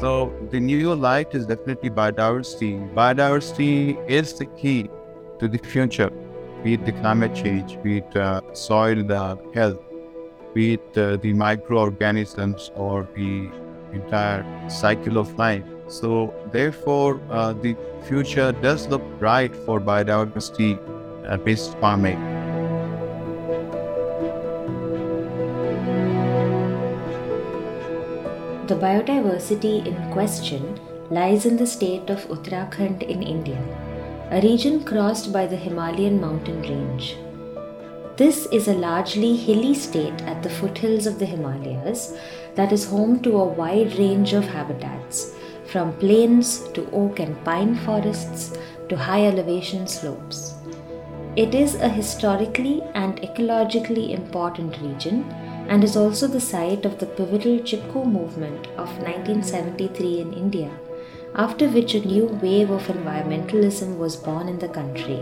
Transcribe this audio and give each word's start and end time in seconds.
So 0.00 0.32
the 0.50 0.58
new 0.58 0.92
light 0.94 1.34
is 1.34 1.46
definitely 1.46 1.88
biodiversity. 1.88 2.92
Biodiversity 2.94 3.96
is 4.10 4.32
the 4.34 4.46
key 4.46 4.90
to 5.38 5.46
the 5.46 5.58
future, 5.58 6.10
be 6.64 6.74
it 6.74 6.84
the 6.84 6.92
climate 6.92 7.32
change, 7.32 7.80
be 7.80 7.98
it 7.98 8.16
uh, 8.16 8.40
soil 8.54 9.12
uh, 9.12 9.36
health, 9.54 9.78
be 10.52 10.74
it 10.74 10.98
uh, 10.98 11.16
the 11.18 11.32
microorganisms 11.32 12.72
or 12.74 13.08
the 13.14 13.48
entire 13.92 14.44
cycle 14.68 15.16
of 15.16 15.38
life. 15.38 15.64
So 15.86 16.34
therefore, 16.50 17.20
uh, 17.30 17.52
the 17.52 17.76
future 18.02 18.50
does 18.50 18.88
look 18.88 19.02
bright 19.20 19.54
for 19.54 19.80
biodiversity-based 19.80 21.70
uh, 21.70 21.80
farming. 21.80 22.33
The 28.66 28.76
biodiversity 28.76 29.86
in 29.86 30.10
question 30.10 30.80
lies 31.10 31.44
in 31.44 31.58
the 31.58 31.66
state 31.66 32.08
of 32.08 32.26
Uttarakhand 32.28 33.02
in 33.02 33.22
India, 33.22 33.62
a 34.30 34.40
region 34.40 34.84
crossed 34.84 35.30
by 35.34 35.46
the 35.46 35.56
Himalayan 35.56 36.18
mountain 36.18 36.62
range. 36.62 37.18
This 38.16 38.46
is 38.46 38.68
a 38.68 38.72
largely 38.72 39.36
hilly 39.36 39.74
state 39.74 40.18
at 40.22 40.42
the 40.42 40.48
foothills 40.48 41.06
of 41.06 41.18
the 41.18 41.26
Himalayas 41.26 42.16
that 42.54 42.72
is 42.72 42.86
home 42.86 43.20
to 43.20 43.36
a 43.36 43.44
wide 43.44 43.98
range 43.98 44.32
of 44.32 44.46
habitats, 44.46 45.34
from 45.66 45.92
plains 45.98 46.66
to 46.70 46.90
oak 46.90 47.20
and 47.20 47.44
pine 47.44 47.74
forests 47.74 48.56
to 48.88 48.96
high 48.96 49.26
elevation 49.26 49.86
slopes. 49.86 50.54
It 51.36 51.54
is 51.54 51.74
a 51.74 51.88
historically 51.88 52.80
and 52.94 53.20
ecologically 53.20 54.14
important 54.14 54.80
region 54.80 55.26
and 55.68 55.84
is 55.84 55.96
also 55.96 56.26
the 56.26 56.40
site 56.40 56.84
of 56.84 56.98
the 56.98 57.06
pivotal 57.06 57.58
Chipko 57.58 58.04
movement 58.04 58.66
of 58.76 58.88
1973 58.98 60.20
in 60.20 60.32
India, 60.32 60.70
after 61.34 61.68
which 61.68 61.94
a 61.94 62.06
new 62.06 62.26
wave 62.42 62.70
of 62.70 62.86
environmentalism 62.86 63.96
was 63.96 64.16
born 64.16 64.48
in 64.48 64.58
the 64.58 64.68
country. 64.68 65.20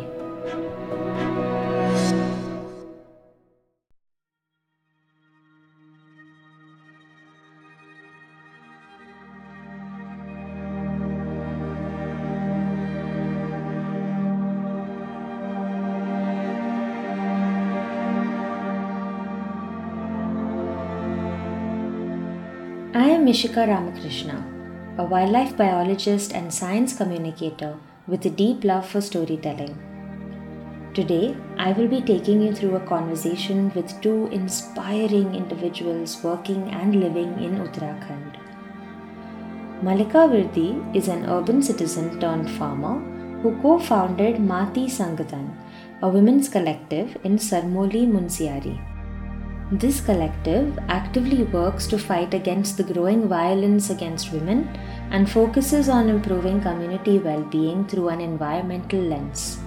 I'm 23.33 23.37
Ishika 23.39 23.67
Ramakrishna, 23.67 24.45
a 24.99 25.05
wildlife 25.05 25.57
biologist 25.57 26.35
and 26.35 26.53
science 26.53 26.95
communicator 26.95 27.79
with 28.07 28.27
a 28.27 28.29
deep 28.29 28.63
love 28.63 28.87
for 28.87 29.01
storytelling. 29.01 29.75
Today, 30.93 31.35
I 31.57 31.73
will 31.73 31.89
be 31.89 32.03
taking 32.03 32.43
you 32.43 32.53
through 32.53 32.77
a 32.77 32.81
conversation 32.81 33.73
with 33.75 33.99
two 34.03 34.27
inspiring 34.33 35.35
individuals 35.35 36.23
working 36.23 36.69
and 36.73 37.01
living 37.01 37.33
in 37.43 37.57
Uttarakhand. 37.67 38.37
Malika 39.83 40.29
Virdi 40.35 40.95
is 40.95 41.09
an 41.09 41.25
urban 41.25 41.63
citizen 41.63 42.21
turned 42.21 42.51
farmer 42.51 42.99
who 43.41 43.59
co 43.63 43.79
founded 43.79 44.41
Mati 44.41 44.89
Sangathan, 44.89 45.49
a 46.03 46.09
women's 46.11 46.51
collective 46.51 47.17
in 47.25 47.39
Sarmoli 47.39 48.07
Munsiari. 48.07 48.79
This 49.81 50.03
collective 50.03 50.79
actively 50.89 51.45
works 51.45 51.87
to 51.87 51.99
fight 51.99 52.35
against 52.35 52.77
the 52.77 52.85
growing 52.85 53.27
violence 53.27 53.89
against 53.89 54.31
women 54.31 54.69
and 55.11 55.31
focuses 55.31 55.89
on 55.89 56.11
improving 56.11 56.61
community 56.61 57.19
well 57.19 57.43
being 57.45 57.87
through 57.87 58.11
an 58.11 58.21
environmental 58.21 59.01
lens. 59.01 59.61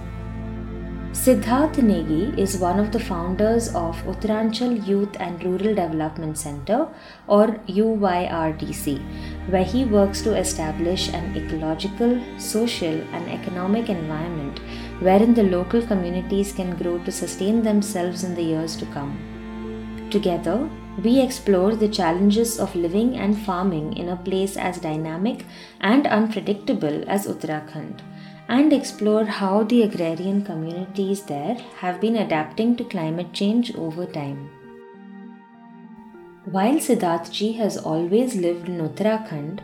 Siddharth 1.10 1.82
Negi 1.88 2.38
is 2.38 2.56
one 2.56 2.78
of 2.78 2.92
the 2.92 3.00
founders 3.00 3.74
of 3.74 4.00
Uttaranchal 4.04 4.86
Youth 4.86 5.16
and 5.18 5.42
Rural 5.42 5.74
Development 5.74 6.38
Center 6.38 6.86
or 7.26 7.58
UYRDC, 7.66 9.00
where 9.50 9.64
he 9.64 9.84
works 9.86 10.22
to 10.22 10.36
establish 10.36 11.08
an 11.08 11.36
ecological, 11.36 12.20
social, 12.38 13.00
and 13.12 13.28
economic 13.28 13.88
environment 13.88 14.60
wherein 15.00 15.34
the 15.34 15.42
local 15.42 15.82
communities 15.84 16.52
can 16.52 16.76
grow 16.76 16.98
to 16.98 17.10
sustain 17.10 17.62
themselves 17.62 18.22
in 18.22 18.36
the 18.36 18.50
years 18.54 18.76
to 18.76 18.86
come. 18.86 19.35
Together, 20.10 20.70
we 21.02 21.20
explore 21.20 21.74
the 21.74 21.88
challenges 21.88 22.58
of 22.58 22.74
living 22.74 23.16
and 23.16 23.36
farming 23.36 23.96
in 23.96 24.08
a 24.08 24.16
place 24.16 24.56
as 24.56 24.78
dynamic 24.78 25.44
and 25.80 26.06
unpredictable 26.06 27.04
as 27.08 27.26
Uttarakhand, 27.26 28.00
and 28.48 28.72
explore 28.72 29.24
how 29.24 29.64
the 29.64 29.82
agrarian 29.82 30.44
communities 30.44 31.22
there 31.24 31.56
have 31.78 32.00
been 32.00 32.16
adapting 32.16 32.76
to 32.76 32.84
climate 32.84 33.32
change 33.32 33.74
over 33.74 34.06
time. 34.06 34.48
While 36.44 36.76
Siddharthji 36.76 37.56
has 37.56 37.76
always 37.76 38.36
lived 38.36 38.68
in 38.68 38.78
Uttarakhand, 38.78 39.60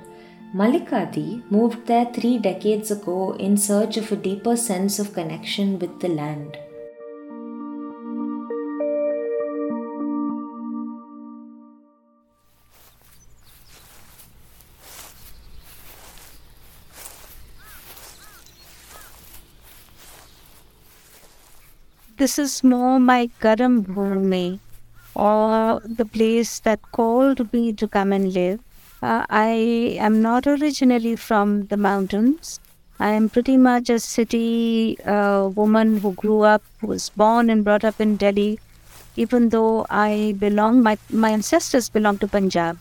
Malikadi 0.52 1.48
moved 1.50 1.86
there 1.86 2.06
three 2.12 2.38
decades 2.38 2.90
ago 2.90 3.32
in 3.38 3.56
search 3.56 3.96
of 3.96 4.10
a 4.10 4.16
deeper 4.16 4.56
sense 4.56 4.98
of 4.98 5.14
connection 5.14 5.78
with 5.78 6.00
the 6.00 6.08
land. 6.08 6.58
This 22.22 22.38
is 22.38 22.62
more 22.62 23.00
my 23.00 23.28
Karam 23.40 23.84
Bhumi 23.84 24.60
or 25.14 25.80
the 25.84 26.04
place 26.04 26.60
that 26.60 26.80
called 26.92 27.52
me 27.52 27.72
to 27.72 27.88
come 27.88 28.12
and 28.12 28.32
live. 28.32 28.60
Uh, 29.02 29.26
I 29.28 29.48
am 30.08 30.22
not 30.22 30.46
originally 30.46 31.16
from 31.16 31.66
the 31.66 31.76
mountains. 31.76 32.60
I 33.00 33.10
am 33.10 33.28
pretty 33.28 33.56
much 33.56 33.90
a 33.90 33.98
city 33.98 34.96
uh, 35.04 35.50
woman 35.56 35.98
who 35.98 36.12
grew 36.12 36.42
up, 36.42 36.62
who 36.80 36.86
was 36.86 37.10
born 37.10 37.50
and 37.50 37.64
brought 37.64 37.84
up 37.84 38.00
in 38.00 38.16
Delhi, 38.16 38.60
even 39.16 39.48
though 39.48 39.84
I 39.90 40.36
belong, 40.38 40.80
my, 40.80 40.98
my 41.10 41.30
ancestors 41.30 41.88
belong 41.88 42.18
to 42.18 42.28
Punjab. 42.28 42.78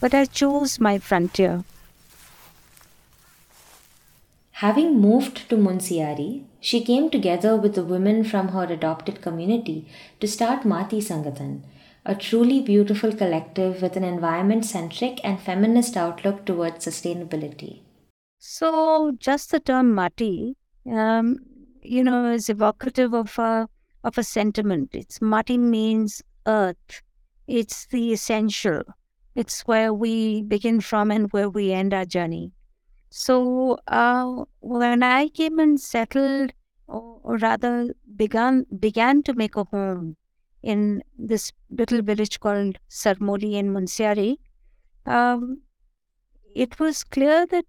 But 0.00 0.14
I 0.14 0.26
chose 0.26 0.78
my 0.78 0.98
frontier. 0.98 1.64
Having 4.52 5.00
moved 5.00 5.48
to 5.48 5.56
Munsiari, 5.56 6.45
she 6.66 6.80
came 6.86 7.08
together 7.08 7.54
with 7.56 7.76
the 7.76 7.84
women 7.84 8.24
from 8.24 8.48
her 8.48 8.64
adopted 8.64 9.22
community 9.22 9.86
to 10.18 10.26
start 10.26 10.64
Mati 10.64 11.00
Sangathan, 11.00 11.60
a 12.04 12.16
truly 12.16 12.60
beautiful 12.60 13.12
collective 13.14 13.82
with 13.82 13.96
an 13.96 14.02
environment 14.02 14.64
centric 14.64 15.20
and 15.22 15.38
feminist 15.38 15.96
outlook 15.96 16.44
towards 16.44 16.84
sustainability. 16.84 17.82
So, 18.40 19.12
just 19.16 19.52
the 19.52 19.60
term 19.60 19.94
Mati, 19.94 20.56
um, 20.90 21.36
you 21.82 22.02
know, 22.02 22.32
is 22.32 22.48
evocative 22.48 23.14
of 23.14 23.38
a, 23.38 23.68
of 24.02 24.18
a 24.18 24.24
sentiment. 24.24 24.90
It's 24.92 25.22
Mati 25.22 25.56
means 25.56 26.20
earth, 26.48 27.00
it's 27.46 27.86
the 27.86 28.12
essential, 28.12 28.82
it's 29.36 29.60
where 29.68 29.94
we 29.94 30.42
begin 30.42 30.80
from 30.80 31.12
and 31.12 31.30
where 31.30 31.48
we 31.48 31.70
end 31.70 31.94
our 31.94 32.04
journey. 32.04 32.50
So 33.10 33.78
uh, 33.88 34.44
when 34.60 35.02
I 35.02 35.28
came 35.28 35.58
and 35.58 35.80
settled, 35.80 36.52
or, 36.86 37.20
or, 37.22 37.36
rather 37.38 37.94
began 38.14 38.66
began 38.78 39.22
to 39.24 39.34
make 39.34 39.56
a 39.56 39.64
home 39.64 40.16
in 40.62 41.02
this 41.18 41.52
little 41.70 42.02
village 42.02 42.40
called 42.40 42.78
Sarmoli 42.88 43.54
in 43.54 43.72
Munsiari, 43.72 44.36
um, 45.06 45.62
it 46.54 46.78
was 46.78 47.04
clear 47.04 47.46
that 47.46 47.64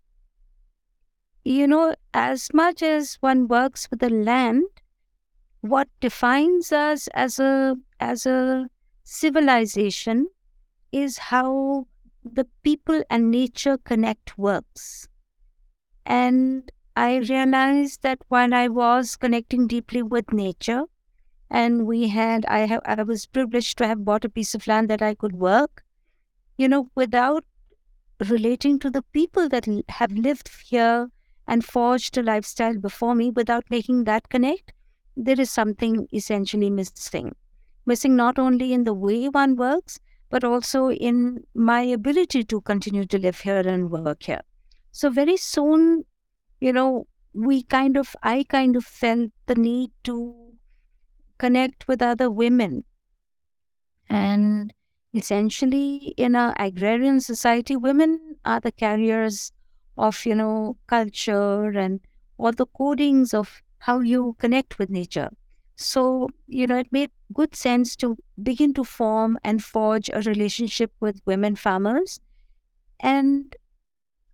you 1.43 1.67
know 1.67 1.95
as 2.13 2.49
much 2.53 2.81
as 2.83 3.15
one 3.21 3.47
works 3.47 3.87
with 3.89 3.99
the 3.99 4.09
land, 4.09 4.63
what 5.61 5.87
defines 5.99 6.71
us 6.71 7.07
as 7.13 7.39
a 7.39 7.75
as 7.99 8.25
a 8.25 8.69
civilization 9.03 10.27
is 10.91 11.17
how 11.17 11.87
the 12.23 12.45
people 12.63 13.03
and 13.09 13.31
nature 13.31 13.77
connect 13.77 14.37
works 14.37 15.07
and 16.07 16.71
I 16.95 17.17
realized 17.17 18.01
that 18.01 18.19
while 18.29 18.53
I 18.53 18.69
was 18.69 19.17
connecting 19.17 19.67
deeply 19.67 20.01
with 20.01 20.31
nature, 20.31 20.83
and 21.49 21.85
we 21.85 22.07
had, 22.07 22.45
I 22.45 22.59
have, 22.59 22.81
I 22.85 23.03
was 23.03 23.25
privileged 23.25 23.77
to 23.77 23.87
have 23.87 24.05
bought 24.05 24.25
a 24.25 24.29
piece 24.29 24.55
of 24.55 24.67
land 24.67 24.89
that 24.89 25.01
I 25.01 25.15
could 25.15 25.33
work, 25.33 25.83
you 26.57 26.69
know, 26.69 26.89
without 26.95 27.43
relating 28.29 28.79
to 28.79 28.89
the 28.89 29.03
people 29.11 29.49
that 29.49 29.67
have 29.89 30.11
lived 30.13 30.49
here 30.65 31.09
and 31.45 31.63
forged 31.63 32.17
a 32.17 32.23
lifestyle 32.23 32.77
before 32.77 33.13
me, 33.13 33.29
without 33.31 33.65
making 33.69 34.05
that 34.05 34.29
connect, 34.29 34.73
there 35.15 35.39
is 35.39 35.51
something 35.51 36.07
essentially 36.13 36.69
missing. 36.69 37.35
Missing 37.85 38.15
not 38.15 38.39
only 38.39 38.73
in 38.73 38.85
the 38.85 38.93
way 38.93 39.27
one 39.27 39.55
works, 39.55 39.99
but 40.29 40.43
also 40.43 40.89
in 40.89 41.43
my 41.53 41.81
ability 41.81 42.43
to 42.45 42.61
continue 42.61 43.05
to 43.05 43.19
live 43.19 43.39
here 43.41 43.67
and 43.67 43.91
work 43.91 44.23
here. 44.23 44.41
So 44.97 45.11
very 45.11 45.37
soon, 45.37 46.05
you 46.59 46.73
know, 46.73 47.05
we 47.31 47.61
kind 47.61 47.97
of, 47.97 48.15
I 48.23 48.45
kind 48.49 48.75
of 48.75 48.83
felt 48.83 49.29
the 49.45 49.53
need 49.53 49.91
to 50.05 50.53
connect 51.37 51.87
with 51.87 52.01
other 52.01 52.31
women. 52.31 52.83
And 54.09 54.73
essentially, 55.13 56.15
in 56.17 56.35
our 56.35 56.55
agrarian 56.57 57.21
society, 57.21 57.75
women 57.75 58.37
are 58.43 58.59
the 58.59 58.71
carriers 58.71 59.51
of, 59.99 60.25
you 60.25 60.33
know, 60.33 60.77
culture 60.87 61.69
and 61.77 61.99
all 62.39 62.53
the 62.53 62.65
codings 62.65 63.35
of 63.35 63.61
how 63.77 63.99
you 63.99 64.35
connect 64.39 64.79
with 64.79 64.89
nature. 64.89 65.29
So, 65.75 66.27
you 66.47 66.65
know, 66.65 66.79
it 66.79 66.91
made 66.91 67.11
good 67.35 67.55
sense 67.55 67.95
to 67.97 68.17
begin 68.41 68.73
to 68.73 68.83
form 68.83 69.37
and 69.43 69.63
forge 69.63 70.09
a 70.11 70.21
relationship 70.21 70.91
with 70.99 71.21
women 71.27 71.55
farmers. 71.55 72.19
And 72.99 73.55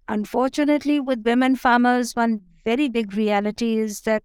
unfortunately, 0.08 1.00
with 1.00 1.26
women 1.26 1.56
farmers, 1.56 2.14
one 2.16 2.42
very 2.66 2.90
big 2.90 3.14
reality 3.16 3.78
is 3.78 4.02
that 4.02 4.24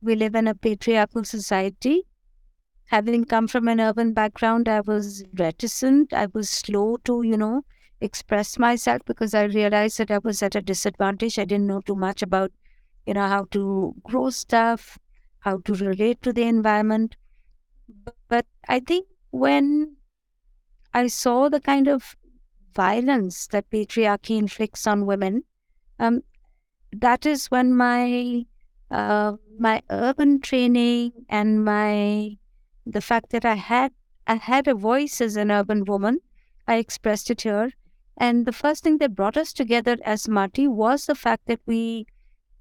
we 0.00 0.14
live 0.14 0.34
in 0.34 0.48
a 0.48 0.54
patriarchal 0.54 1.24
society. 1.24 2.06
Having 2.86 3.24
come 3.26 3.48
from 3.48 3.68
an 3.68 3.80
urban 3.80 4.12
background, 4.12 4.68
I 4.68 4.80
was 4.80 5.24
reticent. 5.38 6.12
I 6.12 6.26
was 6.32 6.50
slow 6.50 6.98
to, 7.04 7.22
you 7.22 7.36
know, 7.36 7.62
express 8.00 8.58
myself 8.58 9.02
because 9.06 9.34
I 9.34 9.44
realized 9.44 9.98
that 9.98 10.10
I 10.10 10.18
was 10.18 10.42
at 10.42 10.54
a 10.54 10.62
disadvantage. 10.62 11.38
I 11.38 11.44
didn't 11.44 11.66
know 11.66 11.80
too 11.80 11.96
much 11.96 12.22
about, 12.22 12.52
you 13.06 13.14
know, 13.14 13.26
how 13.28 13.46
to 13.52 13.94
grow 14.02 14.30
stuff, 14.30 14.98
how 15.40 15.58
to 15.58 15.74
relate 15.74 16.22
to 16.22 16.32
the 16.32 16.42
environment. 16.42 17.16
But 18.28 18.46
I 18.68 18.80
think 18.80 19.06
when 19.30 19.96
I 20.94 21.06
saw 21.06 21.48
the 21.48 21.60
kind 21.60 21.88
of 21.88 22.16
violence 22.74 23.46
that 23.48 23.70
patriarchy 23.70 24.38
inflicts 24.38 24.86
on 24.86 25.06
women, 25.06 25.44
um, 25.98 26.22
that 26.92 27.26
is 27.26 27.46
when 27.46 27.74
my 27.74 28.44
uh, 28.90 29.32
my 29.58 29.82
urban 29.90 30.40
training 30.40 31.12
and 31.28 31.64
my 31.64 32.36
the 32.84 33.00
fact 33.00 33.30
that 33.30 33.44
I 33.44 33.54
had 33.54 33.92
I 34.26 34.34
had 34.34 34.68
a 34.68 34.74
voice 34.74 35.20
as 35.20 35.36
an 35.36 35.50
urban 35.50 35.84
woman, 35.84 36.20
I 36.66 36.76
expressed 36.76 37.30
it 37.30 37.42
here. 37.42 37.72
And 38.16 38.46
the 38.46 38.52
first 38.52 38.84
thing 38.84 38.98
that 38.98 39.14
brought 39.14 39.36
us 39.36 39.52
together 39.52 39.96
as 40.04 40.28
Mati 40.28 40.68
was 40.68 41.06
the 41.06 41.14
fact 41.14 41.46
that 41.46 41.60
we 41.66 42.06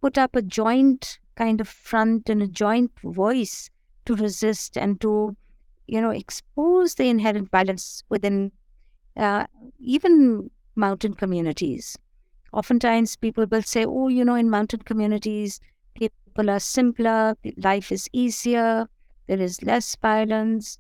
put 0.02 0.18
up 0.18 0.36
a 0.36 0.42
joint 0.42 1.20
kind 1.36 1.62
of 1.62 1.68
front 1.68 2.30
and 2.30 2.42
a 2.42 2.48
joint 2.48 2.92
voice 3.04 3.70
to 4.06 4.16
resist 4.16 4.78
and 4.78 5.00
to, 5.02 5.36
you 5.88 6.02
know, 6.02 6.10
expose 6.10 6.96
the 6.96 7.10
inherent 7.10 7.52
violence 7.52 8.04
within 8.10 8.52
uh, 9.18 9.46
even 9.80 10.50
mountain 10.76 11.14
communities. 11.14 11.98
Oftentimes, 12.54 13.16
people 13.16 13.46
will 13.46 13.62
say, 13.62 13.86
oh, 13.86 14.08
you 14.10 14.26
know, 14.26 14.36
in 14.36 14.50
mountain 14.50 14.82
communities, 14.82 15.60
people 15.96 16.50
are 16.50 16.60
simpler, 16.60 17.36
life 17.58 17.92
is 17.92 18.10
easier, 18.14 18.88
there 19.28 19.40
is 19.40 19.64
less 19.64 19.96
violence, 19.96 20.78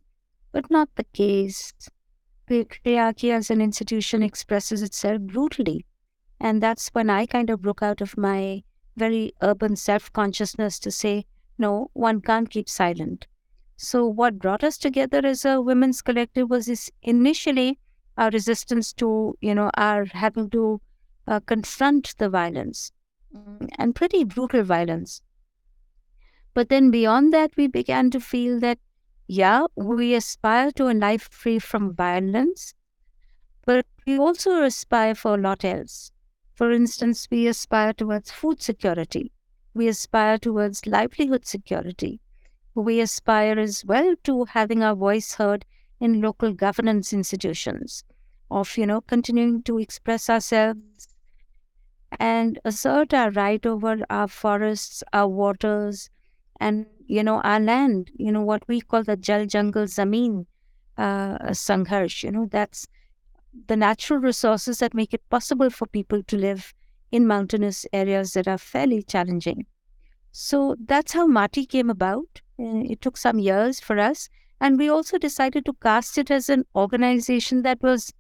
but 0.51 0.69
not 0.69 0.89
the 0.95 1.06
case. 1.13 1.74
Patriarchy 2.50 3.31
as 3.31 3.50
an 3.50 3.62
institution 3.62 4.22
expresses 4.22 4.81
itself 4.81 5.22
brutally. 5.22 5.86
And 6.39 6.62
that's 6.62 6.89
when 6.89 7.10
I 7.10 7.25
kind 7.25 7.50
of 7.50 7.62
broke 7.62 7.81
out 7.81 8.01
of 8.01 8.18
my 8.18 8.63
very 8.98 9.33
urban 9.42 9.75
self 9.75 10.12
consciousness 10.12 10.80
to 10.80 10.92
say, 10.92 11.25
no, 11.57 11.89
one 11.94 12.22
can't 12.22 12.50
keep 12.50 12.68
silent. 12.68 13.28
So, 13.78 14.06
what 14.06 14.39
brought 14.39 14.63
us 14.63 14.78
together 14.78 15.25
as 15.25 15.45
a 15.45 15.62
women's 15.62 16.01
collective 16.01 16.50
was 16.50 16.66
this 16.66 16.92
initially 17.04 17.80
our 18.18 18.30
resistance 18.30 18.94
to, 18.94 19.38
you 19.42 19.56
know, 19.56 19.72
our 19.75 20.06
having 20.06 20.50
to 20.52 20.81
uh, 21.28 21.40
confront 21.42 22.16
the 22.18 22.30
violence 22.30 22.92
mm, 23.36 23.69
and 23.78 23.96
pretty 23.96 24.24
brutal 24.24 24.63
violence. 24.63 25.22
But 26.54 26.69
then 26.69 26.92
beyond 26.92 27.34
that, 27.34 27.52
we 27.56 27.68
began 27.68 28.12
to 28.12 28.19
feel 28.19 28.60
that, 28.60 28.80
yeah, 29.28 29.66
we 29.75 30.13
aspire 30.13 30.72
to 30.74 30.90
a 30.90 30.94
life 30.94 31.30
free 31.31 31.60
from 31.60 31.96
violence, 31.96 32.74
but 33.66 33.86
we 34.06 34.18
also 34.19 34.64
aspire 34.64 35.16
for 35.16 35.36
a 35.36 35.42
lot 35.42 35.64
else. 35.64 36.12
For 36.54 36.72
instance, 36.72 37.28
we 37.31 37.48
aspire 37.48 37.94
towards 37.94 38.31
food 38.31 38.62
security. 38.62 39.31
We 39.74 39.88
aspire 39.88 40.38
towards 40.38 40.86
livelihood 40.86 41.46
security. 41.46 42.19
We 42.75 43.00
aspire 43.00 43.57
as 43.60 43.86
well 43.86 44.16
to 44.25 44.46
having 44.46 44.84
our 44.84 44.96
voice 44.96 45.36
heard 45.36 45.66
in 46.01 46.19
local 46.21 46.51
governance 46.51 47.13
institutions, 47.13 48.03
of, 48.50 48.77
you 48.77 48.86
know, 48.86 49.00
continuing 49.00 49.63
to 49.63 49.77
express 49.77 50.30
ourselves 50.30 51.07
and 52.19 52.59
assert 52.65 53.13
our 53.13 53.31
right 53.31 53.65
over 53.65 54.00
our 54.09 54.27
forests, 54.27 55.03
our 55.13 55.27
waters, 55.27 56.09
and 56.59 56.86
you 57.07 57.24
know 57.24 57.39
our 57.42 57.59
land. 57.59 58.12
You 58.15 58.31
know 58.31 58.42
what 58.42 58.68
we 58.68 58.81
call 58.81 59.03
the 59.03 59.15
Jal 59.15 59.45
Jungle 59.45 59.86
Zameen 59.86 60.45
uh, 60.98 61.38
Sangharsh. 61.51 62.24
You 62.24 62.31
know 62.31 62.47
that's 62.51 62.88
the 63.68 63.77
natural 63.77 64.19
resources 64.19 64.80
that 64.80 64.94
make 64.94 65.13
it 65.13 65.30
possible 65.30 65.69
for 65.69 65.86
people 65.88 66.24
to 66.24 66.38
live 66.38 66.74
in 67.12 67.27
mountainous 67.27 67.86
areas 67.94 68.33
that 68.33 68.47
are 68.47 68.57
fairly 68.57 69.04
challenging. 69.04 69.65
So 70.31 70.75
that's 70.86 71.12
how 71.13 71.27
Mati 71.27 71.65
came 71.65 71.89
about. 71.89 72.42
Uh, 72.59 72.83
it 72.89 73.01
took 73.01 73.18
some 73.18 73.39
years 73.39 73.80
for 73.80 74.00
us. 74.00 74.30
And 74.62 74.78
we 74.78 74.90
also 74.90 75.18
decided 75.18 75.66
to 75.66 75.74
cast 75.81 76.19
it 76.19 76.30
as 76.30 76.48
an 76.48 76.66
organization 76.75 77.63
that 77.63 77.81
was 77.81 78.13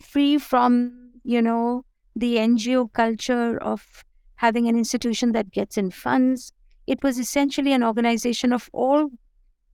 free 0.00 0.38
from, 0.38 1.10
you 1.24 1.42
know, 1.42 1.84
the 2.14 2.36
NGO 2.36 2.92
culture 2.92 3.60
of 3.60 4.04
having 4.36 4.68
an 4.68 4.76
institution 4.78 5.32
that 5.32 5.50
gets 5.50 5.76
in 5.76 5.90
funds. 5.90 6.52
It 6.86 7.02
was 7.02 7.18
essentially 7.18 7.72
an 7.72 7.82
organization 7.82 8.52
of 8.52 8.70
all 8.72 9.10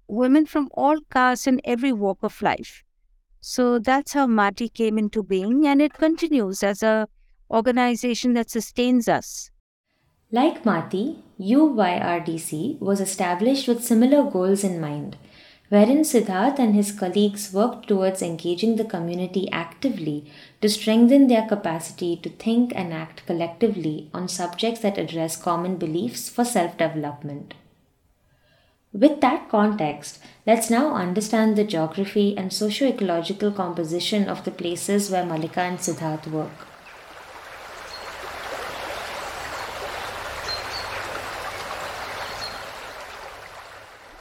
women 0.09 0.47
from 0.47 0.71
all 0.73 0.97
castes 1.13 1.47
and 1.47 1.61
every 1.63 1.93
walk 1.93 2.19
of 2.23 2.41
life. 2.41 2.83
So 3.43 3.79
that's 3.79 4.15
how 4.15 4.27
Mati 4.27 4.71
came 4.71 4.97
into 4.97 5.23
being, 5.23 5.67
and 5.67 5.83
it 5.83 5.93
continues 5.93 6.63
as 6.63 6.83
a 6.83 7.07
organization 7.51 8.33
that 8.33 8.49
sustains 8.49 9.09
us. 9.09 9.51
Like 10.33 10.65
Mati, 10.65 11.23
UYRDC 11.39 12.81
was 12.81 13.03
established 13.03 13.69
with 13.69 13.85
similar 13.85 14.23
goals 14.31 14.65
in 14.65 14.81
mind 14.81 15.19
wherein 15.69 16.03
Siddharth 16.03 16.59
and 16.59 16.75
his 16.75 16.93
colleagues 16.93 17.53
worked 17.53 17.89
towards 17.89 18.23
engaging 18.23 18.77
the 18.77 18.85
community 18.85 19.51
actively 19.51 20.25
to 20.61 20.69
strengthen 20.69 21.27
their 21.29 21.47
capacity 21.49 22.17
to 22.17 22.29
think 22.29 22.73
and 22.75 22.93
act 22.93 23.27
collectively 23.27 24.11
on 24.13 24.29
subjects 24.29 24.81
that 24.81 24.99
address 24.99 25.37
common 25.37 25.77
beliefs 25.77 26.29
for 26.29 26.45
self 26.45 26.77
development. 26.77 27.55
With 28.93 29.21
that 29.23 29.49
context, 29.49 30.21
let's 30.47 30.71
now 30.71 30.95
understand 30.95 31.57
the 31.57 31.65
geography 31.65 32.37
and 32.39 32.53
socio 32.53 32.89
ecological 32.89 33.51
composition 33.51 34.29
of 34.29 34.45
the 34.45 34.53
places 34.53 35.11
where 35.11 35.27
Malika 35.27 35.63
and 35.63 35.79
Siddharth 35.79 36.29
work. 36.29 36.74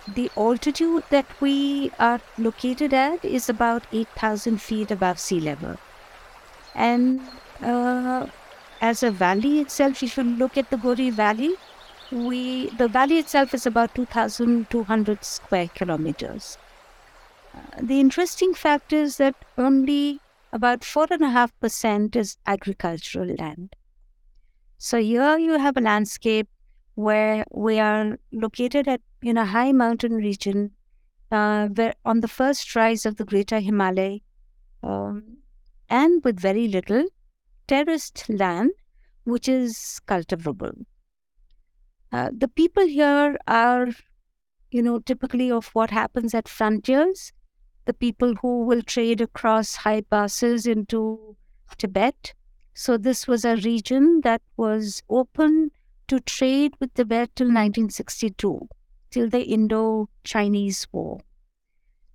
The 0.08 0.30
altitude 0.36 1.04
that 1.10 1.26
we 1.40 1.92
are 2.00 2.20
located 2.38 2.94
at 2.94 3.24
is 3.24 3.50
about 3.50 3.86
8,000 3.92 4.62
feet 4.62 4.92
above 4.92 5.20
sea 5.20 5.40
level. 5.40 5.78
And 6.76 7.22
uh, 7.62 8.28
as 8.82 9.04
a 9.04 9.12
valley 9.12 9.60
itself, 9.60 10.04
if 10.04 10.18
you 10.18 10.24
look 10.24 10.58
at 10.58 10.70
the 10.70 10.78
Gori 10.78 11.10
Valley, 11.10 11.56
we 12.12 12.70
the 12.78 12.88
valley 12.88 13.18
itself 13.18 13.54
is 13.54 13.66
about 13.66 13.96
2,200 13.96 15.24
square 15.24 15.68
kilometers. 15.74 16.58
Uh, 17.56 17.60
the 17.82 18.00
interesting 18.00 18.54
fact 18.54 18.94
is 18.94 19.18
that 19.18 19.36
only 19.58 20.20
about 20.52 20.82
4.5% 20.82 22.16
is 22.16 22.38
agricultural 22.46 23.36
land. 23.40 23.76
So 24.78 25.00
here 25.00 25.38
you 25.38 25.58
have 25.58 25.78
a 25.78 25.82
landscape 25.82 26.48
where 26.96 27.46
we 27.52 27.80
are 27.80 28.20
located 28.32 28.88
at 28.88 29.02
in 29.24 29.38
a 29.38 29.46
high 29.46 29.72
mountain 29.72 30.16
region 30.16 30.72
uh, 31.32 31.68
where 31.68 31.94
on 32.06 32.20
the 32.20 32.28
first 32.28 32.76
rise 32.76 33.06
of 33.06 33.16
the 33.16 33.26
greater 33.26 33.60
Himalaya 33.60 34.20
um, 34.84 35.38
and 35.90 36.24
with 36.24 36.40
very 36.40 36.68
little 36.68 37.06
terraced 37.68 38.30
land 38.30 38.72
which 39.24 39.48
is 39.48 40.00
cultivable. 40.06 40.74
Uh, 42.12 42.30
the 42.38 42.48
people 42.48 42.86
here 42.86 43.38
are, 43.48 43.88
you 44.70 44.82
know, 44.82 45.00
typically 45.00 45.50
of 45.50 45.68
what 45.68 45.90
happens 45.90 46.34
at 46.34 46.48
frontiers. 46.48 47.32
The 47.86 47.94
people 47.94 48.36
who 48.42 48.66
will 48.66 48.82
trade 48.82 49.22
across 49.22 49.76
high 49.76 50.02
passes 50.02 50.68
into 50.68 51.38
Tibet. 51.78 52.34
So 52.74 52.98
this 52.98 53.28
was 53.28 53.46
a 53.46 53.56
region 53.58 54.22
that 54.24 54.42
was 54.58 55.02
open 55.10 55.72
to 56.08 56.20
trade 56.20 56.74
with 56.80 56.94
Tibet 56.94 57.36
till 57.36 57.48
1962 57.48 58.68
till 59.14 59.30
the 59.30 59.44
Indo 59.44 60.10
Chinese 60.24 60.88
War. 60.92 61.20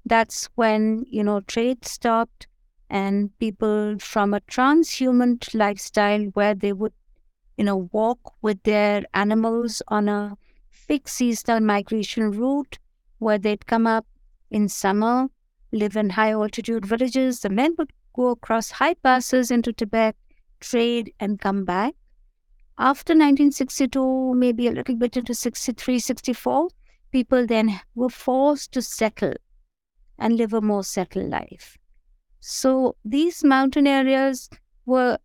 That's 0.04 0.46
when, 0.56 1.04
you 1.08 1.22
know, 1.22 1.40
trade 1.40 1.84
stopped. 1.84 2.46
and 2.90 3.38
people 3.38 3.98
from 3.98 4.32
a 4.34 4.40
transhumant 4.40 5.54
lifestyle 5.54 6.22
where 6.36 6.54
they 6.54 6.72
would, 6.72 6.92
you 7.58 7.64
know, 7.64 7.88
walk 7.92 8.32
with 8.40 8.62
their 8.62 9.04
animals 9.12 9.82
on 9.88 10.08
a 10.08 10.36
fixed 10.70 11.16
seasonal 11.16 11.60
migration 11.60 12.30
route 12.30 12.78
where 13.18 13.38
they'd 13.38 13.66
come 13.66 13.86
up 13.86 14.06
in 14.50 14.68
summer, 14.68 15.28
live 15.72 15.96
in 15.96 16.08
high 16.10 16.32
altitude 16.32 16.86
villages. 16.86 17.40
The 17.40 17.50
men 17.50 17.74
would 17.76 17.92
go 18.14 18.28
across 18.28 18.70
high 18.70 18.94
passes 18.94 19.50
into 19.50 19.72
Tibet, 19.72 20.16
trade, 20.60 21.12
and 21.20 21.38
come 21.38 21.64
back. 21.66 21.94
After 22.78 23.12
1962, 23.12 24.34
maybe 24.34 24.66
a 24.68 24.72
little 24.72 24.96
bit 24.96 25.16
into 25.16 25.34
63, 25.34 25.98
64, 25.98 26.68
people 27.10 27.46
then 27.46 27.80
were 27.94 28.08
forced 28.10 28.72
to 28.72 28.82
settle 28.82 29.34
and 30.18 30.36
live 30.36 30.52
a 30.52 30.60
more 30.60 30.84
settled 30.84 31.30
life. 31.30 31.78
So 32.40 32.96
these 33.04 33.44
mountain 33.44 33.86
areas 33.86 34.50
were 34.86 35.18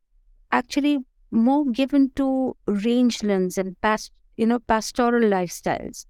actually 0.51 0.99
more 1.31 1.65
given 1.71 2.11
to 2.15 2.55
rangelands 2.67 3.57
and 3.57 3.79
past, 3.81 4.11
you 4.37 4.45
know, 4.45 4.59
pastoral 4.59 5.23
lifestyles 5.29 6.05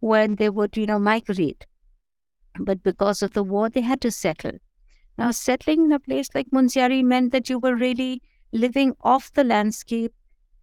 when 0.00 0.36
they 0.36 0.50
would, 0.50 0.76
you 0.76 0.86
know, 0.86 0.98
migrate. 0.98 1.66
But 2.58 2.82
because 2.82 3.22
of 3.22 3.32
the 3.32 3.42
war, 3.42 3.70
they 3.70 3.80
had 3.80 4.00
to 4.02 4.10
settle. 4.10 4.58
Now, 5.18 5.30
settling 5.30 5.86
in 5.86 5.92
a 5.92 6.00
place 6.00 6.28
like 6.34 6.50
Munsiari 6.50 7.02
meant 7.04 7.32
that 7.32 7.48
you 7.48 7.58
were 7.58 7.76
really 7.76 8.22
living 8.52 8.94
off 9.02 9.32
the 9.32 9.44
landscape 9.44 10.14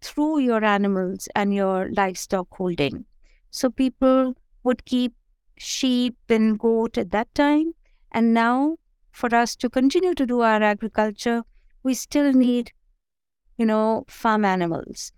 through 0.01 0.39
your 0.39 0.63
animals 0.63 1.27
and 1.35 1.53
your 1.53 1.89
livestock 1.91 2.47
holding. 2.51 3.05
So 3.51 3.69
people 3.69 4.35
would 4.63 4.85
keep 4.85 5.13
sheep 5.57 6.17
and 6.29 6.57
goat 6.57 6.97
at 6.97 7.11
that 7.11 7.33
time. 7.35 7.73
And 8.11 8.33
now, 8.33 8.77
for 9.11 9.33
us 9.33 9.55
to 9.57 9.69
continue 9.69 10.13
to 10.15 10.25
do 10.25 10.41
our 10.41 10.61
agriculture, 10.61 11.43
we 11.83 11.93
still 11.93 12.33
need, 12.33 12.71
you 13.57 13.65
know, 13.65 14.05
farm 14.07 14.45
animals. 14.45 15.11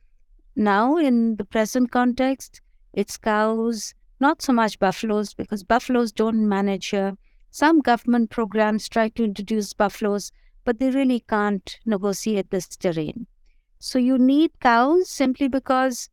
Now, 0.56 0.98
in 0.98 1.36
the 1.36 1.46
present 1.46 1.92
context, 1.92 2.62
it's 2.94 3.18
cows, 3.18 3.94
not 4.20 4.42
so 4.42 4.54
much 4.54 4.80
buffaloes, 4.80 5.34
because 5.34 5.64
buffaloes 5.64 6.12
don't 6.12 6.48
manage 6.48 6.88
here. 6.88 7.18
Some 7.52 7.80
government 7.80 8.30
programs 8.30 8.90
try 8.90 9.10
to 9.10 9.24
introduce 9.24 9.74
buffaloes, 9.74 10.32
but 10.64 10.80
they 10.80 10.90
really 10.90 11.22
can't 11.22 11.78
negotiate 11.86 12.52
this 12.52 12.68
terrain. 12.68 13.28
So 13.80 14.00
you 14.00 14.18
need 14.18 14.52
cows 14.62 15.10
simply 15.10 15.48
because 15.48 16.10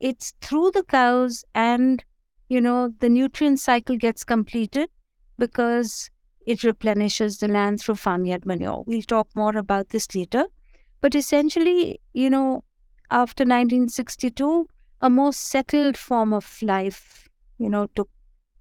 it's 0.00 0.34
through 0.40 0.72
the 0.72 0.82
cows 0.82 1.44
and 1.54 2.04
you 2.54 2.60
know 2.60 2.80
the 3.00 3.08
nutrient 3.08 3.60
cycle 3.60 3.96
gets 3.96 4.24
completed 4.32 4.88
because 5.38 6.10
it 6.46 6.62
replenishes 6.62 7.38
the 7.38 7.48
land 7.48 7.80
through 7.80 7.96
farmyard 7.96 8.46
manure. 8.46 8.84
We'll 8.86 9.02
talk 9.02 9.28
more 9.34 9.56
about 9.56 9.88
this 9.88 10.14
later. 10.14 10.44
But 11.00 11.14
essentially, 11.14 12.00
you 12.12 12.30
know, 12.30 12.64
after 13.10 13.44
1962, 13.44 14.68
a 15.00 15.10
more 15.10 15.32
settled 15.32 15.96
form 15.96 16.32
of 16.32 16.46
life, 16.62 17.28
you 17.58 17.68
know, 17.68 17.86
took 17.96 18.08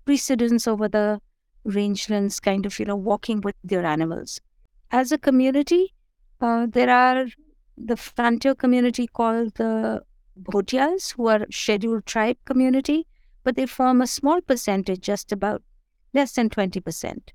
precedence 0.06 0.68
over 0.68 0.88
the 0.88 1.20
rangelands, 1.68 2.42
kind 2.42 2.66
of, 2.66 2.80
you 2.80 2.86
know, 2.86 2.96
walking 2.96 3.42
with 3.42 3.56
their 3.64 3.86
animals. 3.86 4.40
As 4.92 5.12
a 5.12 5.18
community, 5.18 5.94
uh, 6.42 6.68
there 6.70 6.90
are 6.90 7.26
the 7.78 7.98
frontier 7.98 8.56
community 8.56 9.08
called 9.08 9.56
the 9.56 10.02
Bhotias, 10.42 11.14
who 11.14 11.28
are 11.28 11.46
scheduled 11.52 12.06
tribe 12.06 12.38
community, 12.46 13.08
but 13.44 13.56
they 13.56 13.66
form 13.66 14.02
a 14.02 14.08
small 14.08 14.42
percentage, 14.42 15.02
just 15.02 15.32
about 15.32 15.62
less 16.14 16.34
than 16.34 16.50
20%. 16.50 17.30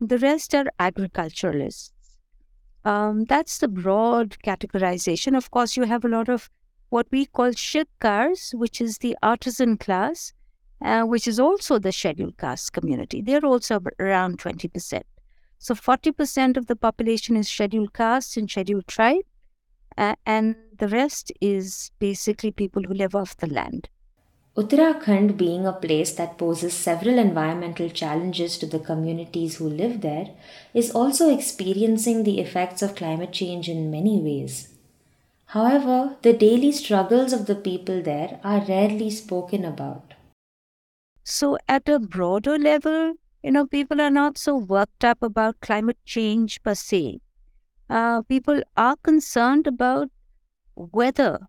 The 0.00 0.18
rest 0.18 0.54
are 0.54 0.66
agriculturalists. 0.78 1.92
Um, 2.84 3.24
that's 3.24 3.58
the 3.58 3.68
broad 3.68 4.36
categorization. 4.44 5.36
Of 5.36 5.50
course, 5.50 5.76
you 5.76 5.84
have 5.84 6.04
a 6.04 6.08
lot 6.08 6.28
of 6.28 6.50
what 6.90 7.06
we 7.10 7.26
call 7.26 7.52
cars, 8.00 8.52
which 8.56 8.80
is 8.80 8.98
the 8.98 9.16
artisan 9.22 9.76
class, 9.78 10.32
uh, 10.82 11.02
which 11.02 11.26
is 11.26 11.40
also 11.40 11.78
the 11.78 11.92
scheduled 11.92 12.36
caste 12.36 12.72
community. 12.72 13.22
They're 13.22 13.44
also 13.44 13.80
around 13.98 14.38
20%. 14.38 15.02
So 15.58 15.74
40% 15.74 16.56
of 16.56 16.66
the 16.66 16.76
population 16.76 17.36
is 17.36 17.48
scheduled 17.48 17.94
caste 17.94 18.36
and 18.36 18.50
scheduled 18.50 18.86
tribe, 18.86 19.24
uh, 19.96 20.14
and 20.26 20.56
the 20.78 20.88
rest 20.88 21.32
is 21.40 21.90
basically 21.98 22.50
people 22.50 22.82
who 22.82 22.92
live 22.94 23.14
off 23.14 23.36
the 23.38 23.46
land. 23.46 23.88
Uttarakhand, 24.56 25.36
being 25.36 25.66
a 25.66 25.72
place 25.72 26.12
that 26.12 26.38
poses 26.38 26.72
several 26.72 27.18
environmental 27.18 27.88
challenges 27.90 28.56
to 28.56 28.66
the 28.66 28.78
communities 28.78 29.56
who 29.56 29.68
live 29.68 30.00
there, 30.00 30.30
is 30.72 30.92
also 30.92 31.36
experiencing 31.36 32.22
the 32.22 32.38
effects 32.38 32.80
of 32.80 32.94
climate 32.94 33.32
change 33.32 33.68
in 33.68 33.90
many 33.90 34.20
ways. 34.20 34.68
However, 35.46 36.16
the 36.22 36.32
daily 36.32 36.70
struggles 36.70 37.32
of 37.32 37.46
the 37.46 37.56
people 37.56 38.00
there 38.00 38.38
are 38.44 38.64
rarely 38.64 39.10
spoken 39.10 39.64
about. 39.64 40.14
So, 41.24 41.58
at 41.68 41.88
a 41.88 41.98
broader 41.98 42.56
level, 42.56 43.14
you 43.42 43.50
know, 43.50 43.66
people 43.66 44.00
are 44.00 44.10
not 44.10 44.38
so 44.38 44.56
worked 44.56 45.04
up 45.04 45.20
about 45.20 45.60
climate 45.60 45.98
change 46.04 46.62
per 46.62 46.76
se. 46.76 47.20
Uh, 47.90 48.22
people 48.22 48.62
are 48.76 48.96
concerned 49.02 49.66
about 49.66 50.10
weather 50.76 51.48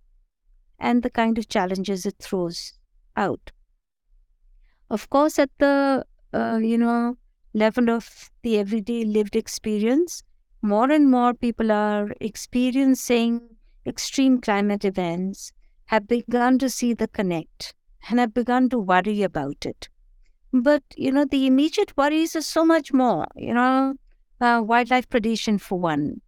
and 0.79 1.03
the 1.03 1.11
kind 1.11 1.37
of 1.37 1.47
challenges 1.47 2.05
it 2.07 2.15
throws 2.19 2.73
out. 3.15 3.51
Of 4.89 5.09
course, 5.09 5.39
at 5.39 5.49
the 5.59 6.05
uh, 6.33 6.59
you 6.61 6.77
know 6.77 7.17
level 7.53 7.89
of 7.89 8.29
the 8.43 8.57
everyday 8.57 9.03
lived 9.03 9.35
experience, 9.35 10.23
more 10.61 10.91
and 10.91 11.09
more 11.09 11.33
people 11.33 11.71
are 11.71 12.11
experiencing 12.19 13.41
extreme 13.85 14.41
climate 14.41 14.83
events, 14.85 15.51
have 15.85 16.07
begun 16.07 16.59
to 16.59 16.69
see 16.69 16.93
the 16.93 17.07
connect, 17.07 17.73
and 18.09 18.19
have 18.19 18.33
begun 18.33 18.69
to 18.69 18.79
worry 18.79 19.23
about 19.23 19.65
it. 19.65 19.89
But 20.53 20.83
you 20.95 21.11
know, 21.11 21.25
the 21.25 21.47
immediate 21.47 21.95
worries 21.97 22.35
are 22.35 22.41
so 22.41 22.65
much 22.65 22.93
more. 22.93 23.27
You 23.35 23.53
know, 23.53 23.95
uh, 24.39 24.61
wildlife 24.63 25.09
predation 25.09 25.59
for 25.59 25.79
one, 25.79 26.21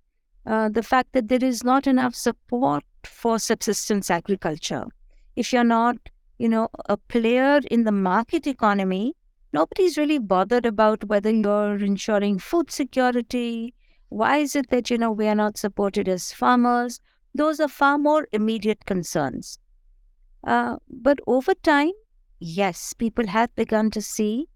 uh, 0.46 0.70
the 0.70 0.84
fact 0.84 1.14
that 1.14 1.28
there 1.28 1.44
is 1.44 1.64
not 1.64 1.88
enough 1.88 2.16
support 2.16 2.84
for 3.04 3.40
subsistence 3.40 4.10
agriculture. 4.10 4.86
If 5.36 5.54
you're 5.54 5.64
not 5.64 5.98
you 6.38 6.50
know, 6.50 6.70
a 6.86 6.98
player 6.98 7.60
in 7.72 7.84
the 7.84 7.92
market 7.92 8.46
economy, 8.48 9.16
nobody's 9.54 9.98
really 9.98 10.20
bothered 10.20 10.66
about 10.66 11.04
whether 11.06 11.32
you're 11.32 11.78
ensuring 11.78 12.40
food 12.40 12.72
security. 12.72 13.74
Why 14.10 14.38
is 14.38 14.56
it 14.56 14.70
that, 14.70 14.90
you 14.90 14.98
know, 14.98 15.12
we 15.12 15.28
are 15.28 15.36
not 15.36 15.58
supported 15.58 16.08
as 16.08 16.32
farmers? 16.32 17.00
Those 17.34 17.60
are 17.60 17.68
far 17.68 17.98
more 17.98 18.28
immediate 18.32 18.86
concerns. 18.86 19.60
Uh, 20.44 20.78
but 20.90 21.20
over 21.28 21.54
time, 21.56 21.92
yes, 22.40 22.94
people 22.94 23.28
have 23.28 23.54
begun 23.56 23.92
to 23.92 24.02
see 24.02 24.48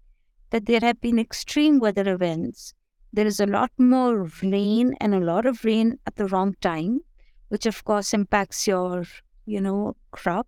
that 0.50 0.66
there 0.66 0.80
have 0.80 1.00
been 1.00 1.18
extreme 1.18 1.78
weather 1.78 2.12
events. 2.12 2.74
There 3.12 3.26
is 3.26 3.40
a 3.40 3.46
lot 3.46 3.70
more 3.78 4.30
rain 4.42 4.94
and 5.00 5.14
a 5.14 5.20
lot 5.20 5.46
of 5.46 5.64
rain 5.64 5.98
at 6.06 6.16
the 6.16 6.26
wrong 6.26 6.54
time, 6.60 7.00
which 7.48 7.66
of 7.66 7.84
course 7.84 8.14
impacts 8.14 8.66
your, 8.66 9.04
you 9.44 9.60
know, 9.60 9.96
crop 10.12 10.46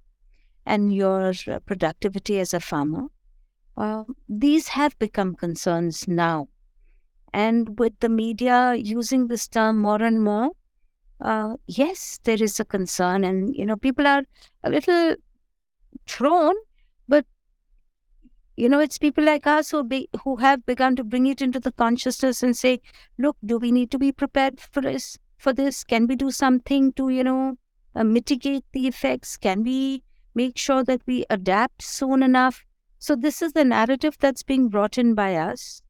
and 0.67 0.95
your 0.95 1.33
uh, 1.47 1.59
productivity 1.67 2.41
as 2.41 2.55
a 2.55 2.61
farmer. 2.61 3.07
Uh, 3.77 4.05
these 4.29 4.69
have 4.69 4.99
become 4.99 5.35
concerns 5.35 6.07
now. 6.07 6.49
And 7.33 7.77
with 7.81 7.99
the 7.99 8.09
media 8.09 8.75
using 8.75 9.27
this 9.27 9.49
term 9.49 9.79
more 9.79 10.01
and 10.01 10.23
more, 10.23 10.51
uh, 11.21 11.57
yes, 11.67 12.21
there 12.23 12.41
is 12.41 12.61
a 12.61 12.65
concern. 12.65 13.25
And, 13.25 13.57
you 13.57 13.67
know, 13.67 13.77
people 13.77 14.07
are 14.07 14.23
a 14.63 14.71
little 14.71 15.17
thrown, 16.07 16.55
but, 17.09 17.27
you 18.57 18.69
know, 18.69 18.79
it's 18.79 18.99
people 18.99 19.25
like 19.25 19.49
us 19.49 19.73
who, 19.73 19.83
be, 19.83 20.09
who 20.23 20.37
have 20.37 20.65
begun 20.65 20.95
to 20.95 21.03
bring 21.03 21.27
it 21.27 21.43
into 21.43 21.59
the 21.59 21.73
consciousness 21.73 22.41
and 22.45 22.57
say, 22.57 22.81
look, 23.19 23.37
do 23.45 23.59
we 23.59 23.73
need 23.73 23.91
to 23.91 23.99
be 23.99 24.13
prepared 24.13 24.61
for 24.61 24.81
this? 24.81 25.19
For 25.37 25.53
this? 25.53 25.83
Can 25.83 26.07
we 26.07 26.15
do 26.15 26.31
something 26.31 26.93
to, 26.93 27.09
you 27.09 27.25
know, 27.25 27.59
uh, 27.97 28.05
mitigate 28.05 28.65
the 28.73 28.87
effects? 28.87 29.37
Can 29.37 29.65
we 29.65 30.04
make 30.35 30.59
sure 30.59 30.85
that 30.85 31.03
we 31.07 31.25
adapt 31.31 31.83
soon 31.83 32.23
enough. 32.23 32.65
So, 32.99 33.15
this 33.17 33.43
is 33.43 33.53
the 33.53 33.65
narrative 33.65 34.17
that's 34.19 34.43
being 34.43 34.69
brought 34.69 34.99
in 34.99 35.15
by 35.15 35.37
us. 35.37 35.83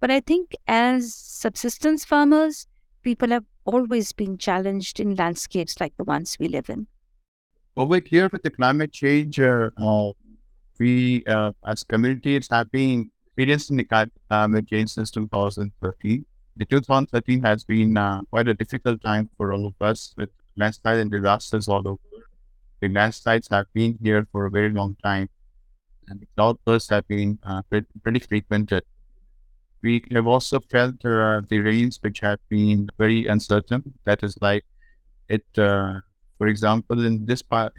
But 0.00 0.10
I 0.10 0.20
think 0.20 0.56
as 0.66 1.14
subsistence 1.14 2.04
farmers, 2.04 2.66
people 3.02 3.28
have 3.28 3.44
always 3.64 4.12
been 4.12 4.38
challenged 4.38 5.00
in 5.00 5.14
landscapes 5.14 5.80
like 5.80 5.96
the 5.96 6.04
ones 6.04 6.36
we 6.40 6.48
live 6.48 6.70
in. 6.70 6.86
Over 7.76 8.00
here 8.04 8.28
with 8.32 8.42
the 8.42 8.50
climate 8.50 8.92
change, 8.92 9.38
uh, 9.38 9.70
uh, 9.76 10.12
we 10.78 11.24
uh, 11.26 11.52
as 11.66 11.84
communities 11.84 12.48
have 12.50 12.70
been 12.70 13.10
experiencing 13.26 13.76
the 13.76 14.10
climate 14.28 14.68
change 14.68 14.90
since 14.90 15.10
2013. 15.10 16.24
The 16.56 16.64
2013 16.64 17.42
has 17.42 17.64
been 17.64 17.96
uh, 17.96 18.22
quite 18.30 18.48
a 18.48 18.54
difficult 18.54 19.02
time 19.02 19.30
for 19.36 19.52
all 19.52 19.66
of 19.66 19.74
us 19.80 20.14
with 20.16 20.30
landslides 20.56 21.00
and 21.00 21.10
disasters 21.10 21.68
all 21.68 21.86
over 21.86 22.09
the 22.80 22.88
landslides 22.88 23.48
have 23.50 23.66
been 23.74 23.98
here 24.02 24.26
for 24.32 24.46
a 24.46 24.50
very 24.50 24.70
long 24.70 24.96
time, 25.02 25.28
and 26.08 26.20
the 26.20 26.26
cloudbursts 26.36 26.90
have 26.90 27.06
been 27.08 27.38
uh, 27.44 27.62
pretty, 27.70 28.20
frequented. 28.20 28.84
we 29.82 30.04
have 30.12 30.26
also 30.26 30.60
felt 30.60 31.00
the 31.00 31.60
rains 31.64 31.98
which 32.02 32.20
have 32.20 32.38
been 32.48 32.88
very 32.98 33.26
uncertain. 33.26 33.82
That 34.04 34.22
is 34.22 34.36
like 34.40 34.64
it, 35.28 35.44
uh, 35.56 36.00
for 36.38 36.48
example, 36.48 37.04
in 37.04 37.24
this 37.24 37.42
part, 37.42 37.72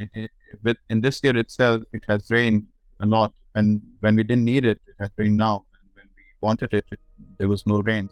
with 0.63 0.77
in 0.89 1.01
this 1.01 1.19
year 1.23 1.37
itself, 1.37 1.83
it 1.93 2.03
has 2.07 2.29
rained 2.29 2.65
a 3.01 3.05
lot, 3.05 3.33
and 3.55 3.81
when 3.99 4.15
we 4.15 4.23
didn't 4.23 4.45
need 4.45 4.65
it, 4.65 4.79
it 4.87 4.95
has 4.99 5.11
rained 5.17 5.37
now. 5.37 5.65
And 5.81 5.89
when 5.95 6.09
we 6.15 6.23
wanted 6.41 6.73
it, 6.73 6.85
it 6.91 6.99
there 7.37 7.47
was 7.47 7.65
no 7.67 7.81
rain. 7.81 8.09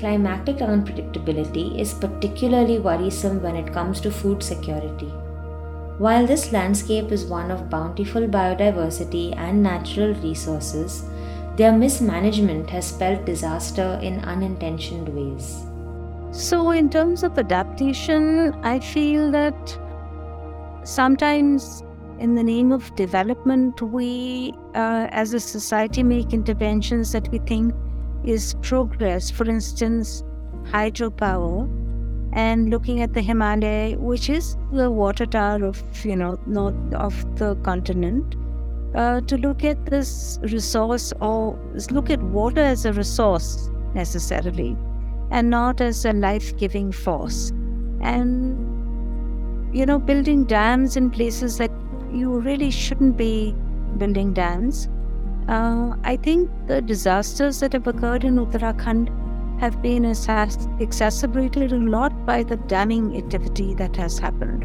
Climatic 0.00 0.56
unpredictability 0.56 1.78
is 1.78 1.92
particularly 1.92 2.78
worrisome 2.78 3.42
when 3.42 3.54
it 3.54 3.70
comes 3.70 4.00
to 4.00 4.10
food 4.10 4.42
security. 4.42 5.08
While 5.98 6.26
this 6.26 6.52
landscape 6.52 7.12
is 7.12 7.26
one 7.26 7.50
of 7.50 7.68
bountiful 7.68 8.22
biodiversity 8.22 9.36
and 9.36 9.62
natural 9.62 10.14
resources, 10.14 11.04
their 11.56 11.72
mismanagement 11.72 12.70
has 12.70 12.86
spelled 12.86 13.26
disaster 13.26 14.00
in 14.02 14.20
unintentioned 14.20 15.10
ways. 15.10 15.66
So, 16.30 16.70
in 16.70 16.88
terms 16.88 17.22
of 17.22 17.38
adaptation, 17.38 18.54
I 18.62 18.80
feel 18.80 19.30
that 19.32 19.78
sometimes 20.82 21.82
in 22.18 22.36
the 22.36 22.42
name 22.42 22.72
of 22.72 22.96
development, 22.96 23.82
we 23.82 24.54
uh, 24.74 25.08
as 25.10 25.34
a 25.34 25.40
society 25.40 26.02
make 26.02 26.32
interventions 26.32 27.12
that 27.12 27.28
we 27.28 27.38
think 27.40 27.74
is 28.24 28.54
progress. 28.62 29.30
For 29.30 29.48
instance, 29.48 30.22
hydropower 30.64 31.68
and 32.32 32.70
looking 32.70 33.02
at 33.02 33.12
the 33.12 33.20
Himalaya, 33.20 33.98
which 33.98 34.28
is 34.30 34.56
the 34.72 34.90
water 34.90 35.26
tower 35.26 35.64
of 35.64 35.82
you 36.04 36.16
know 36.16 36.38
north 36.46 36.94
of 36.94 37.38
the 37.38 37.56
continent, 37.56 38.36
uh, 38.94 39.20
to 39.22 39.36
look 39.36 39.64
at 39.64 39.86
this 39.86 40.38
resource 40.42 41.12
or 41.20 41.58
look 41.90 42.10
at 42.10 42.22
water 42.22 42.60
as 42.60 42.84
a 42.84 42.92
resource 42.92 43.68
necessarily, 43.94 44.76
and 45.30 45.50
not 45.50 45.80
as 45.80 46.04
a 46.04 46.12
life-giving 46.12 46.92
force, 46.92 47.50
and 48.00 48.56
you 49.74 49.86
know 49.86 49.98
building 49.98 50.44
dams 50.44 50.96
in 50.96 51.10
places 51.10 51.58
that 51.58 51.70
you 52.12 52.38
really 52.40 52.70
shouldn't 52.70 53.16
be 53.16 53.54
building 53.98 54.32
dams. 54.32 54.88
Uh, 55.48 55.96
I 56.04 56.16
think 56.16 56.50
the 56.66 56.80
disasters 56.80 57.60
that 57.60 57.72
have 57.72 57.86
occurred 57.86 58.24
in 58.24 58.36
Uttarakhand 58.36 59.08
have 59.60 59.82
been 59.82 60.04
exacerbated 60.04 61.72
a 61.72 61.76
lot 61.76 62.24
by 62.24 62.42
the 62.42 62.56
damming 62.56 63.16
activity 63.16 63.74
that 63.74 63.96
has 63.96 64.18
happened. 64.18 64.64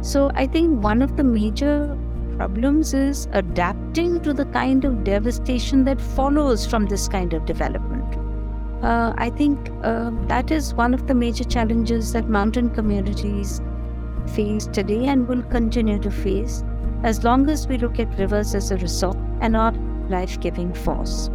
So 0.00 0.30
I 0.34 0.46
think 0.46 0.82
one 0.82 1.02
of 1.02 1.16
the 1.16 1.24
major 1.24 1.98
problems 2.36 2.94
is 2.94 3.28
adapting 3.32 4.20
to 4.22 4.32
the 4.32 4.46
kind 4.46 4.84
of 4.84 5.04
devastation 5.04 5.84
that 5.84 6.00
follows 6.00 6.66
from 6.66 6.86
this 6.86 7.08
kind 7.08 7.34
of 7.34 7.44
development. 7.44 8.14
Uh, 8.82 9.12
I 9.18 9.28
think 9.30 9.70
uh, 9.82 10.12
that 10.28 10.50
is 10.52 10.72
one 10.72 10.94
of 10.94 11.08
the 11.08 11.14
major 11.14 11.44
challenges 11.44 12.12
that 12.12 12.28
mountain 12.28 12.70
communities 12.70 13.60
face 14.34 14.66
today 14.66 15.06
and 15.06 15.26
will 15.28 15.42
continue 15.44 15.98
to 15.98 16.10
face 16.10 16.62
as 17.02 17.24
long 17.24 17.48
as 17.48 17.66
we 17.68 17.78
look 17.78 17.98
at 17.98 18.18
rivers 18.18 18.54
as 18.54 18.70
a 18.70 18.76
resource 18.76 19.16
and 19.40 19.52
not 19.52 19.74
life 20.10 20.38
giving 20.40 20.72
force. 20.72 21.30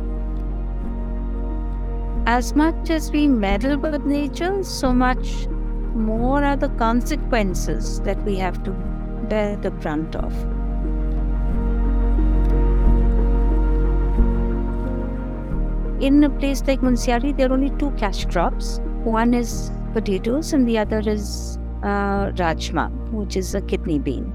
As 2.26 2.56
much 2.56 2.90
as 2.90 3.12
we 3.12 3.28
meddle 3.28 3.78
with 3.78 4.06
nature, 4.06 4.64
so 4.64 4.94
much 4.94 5.48
more 5.94 6.44
are 6.44 6.56
the 6.56 6.70
consequences 6.70 8.00
that 8.02 8.22
we 8.24 8.36
have 8.38 8.64
to 8.64 8.72
bear 9.30 9.56
the 9.58 9.72
brunt 9.72 10.16
of. 10.16 10.34
In 16.02 16.24
a 16.24 16.30
place 16.30 16.64
like 16.68 16.82
Munsiari, 16.82 17.36
there 17.36 17.50
are 17.50 17.54
only 17.54 17.70
two 17.78 17.92
cash 17.92 18.26
crops. 18.26 18.80
One 19.04 19.34
is 19.34 19.72
potatoes, 19.94 20.52
and 20.54 20.68
the 20.68 20.78
other 20.78 21.02
is 21.06 21.58
uh, 21.84 22.32
rajma, 22.32 22.90
which 23.12 23.36
is 23.36 23.54
a 23.54 23.62
kidney 23.62 24.00
bean. 24.00 24.34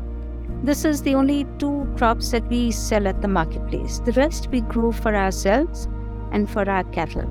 This 0.62 0.84
is 0.84 1.02
the 1.02 1.14
only 1.14 1.46
two 1.58 1.86
crops 1.96 2.30
that 2.32 2.46
we 2.48 2.70
sell 2.70 3.06
at 3.08 3.22
the 3.22 3.28
marketplace. 3.28 4.00
The 4.00 4.12
rest 4.12 4.48
we 4.50 4.60
grow 4.60 4.92
for 4.92 5.14
ourselves 5.14 5.88
and 6.32 6.50
for 6.50 6.68
our 6.68 6.84
cattle. 6.84 7.28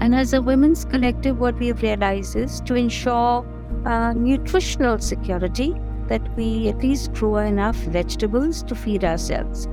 And 0.00 0.14
as 0.14 0.32
a 0.32 0.42
women's 0.42 0.84
collective, 0.84 1.38
what 1.38 1.58
we 1.58 1.68
have 1.68 1.82
realized 1.82 2.36
is 2.36 2.60
to 2.62 2.74
ensure 2.74 3.46
uh, 3.84 4.12
nutritional 4.12 4.98
security 4.98 5.74
that 6.08 6.22
we 6.36 6.68
at 6.68 6.78
least 6.78 7.12
grow 7.12 7.36
enough 7.36 7.76
vegetables 7.76 8.62
to 8.64 8.74
feed 8.74 9.04
ourselves. 9.04 9.66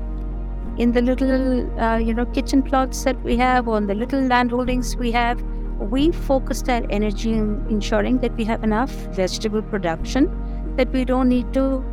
In 0.78 0.92
the 0.92 1.02
little, 1.02 1.80
uh, 1.80 1.98
you 1.98 2.14
know, 2.14 2.26
kitchen 2.26 2.62
plots 2.62 3.04
that 3.04 3.22
we 3.24 3.38
have, 3.38 3.68
or 3.68 3.78
in 3.78 3.88
the 3.88 3.96
little 3.96 4.22
land 4.22 4.52
holdings 4.52 4.98
we 4.98 5.12
have, 5.12 5.42
we 5.80 6.12
focused 6.12 6.70
our 6.70 6.84
energy 6.90 7.34
in 7.34 7.66
ensuring 7.70 8.20
that 8.20 8.36
we 8.36 8.46
have 8.46 8.64
enough 8.64 8.92
vegetable 9.16 9.62
production 9.62 10.30
that 10.78 10.92
we 10.92 11.06
don't 11.06 11.30
need 11.30 11.54
to 11.54 11.84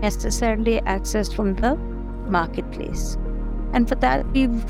necessarily 0.00 0.80
access 0.82 1.32
from 1.32 1.54
the 1.56 1.76
marketplace. 2.28 3.16
And 3.72 3.88
for 3.88 3.96
that, 3.96 4.26
we've 4.32 4.64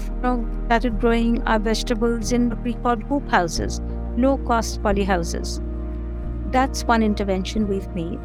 started 0.66 0.98
growing 1.00 1.42
our 1.42 1.58
vegetables 1.58 2.32
in 2.32 2.50
what 2.50 2.62
we 2.62 2.74
call 2.74 2.96
hoop 2.96 3.28
houses, 3.28 3.80
low 4.16 4.38
cost 4.38 4.82
poly 4.82 5.04
houses. 5.04 5.60
That's 6.50 6.84
one 6.84 7.02
intervention 7.02 7.68
we've 7.68 7.88
made. 7.94 8.20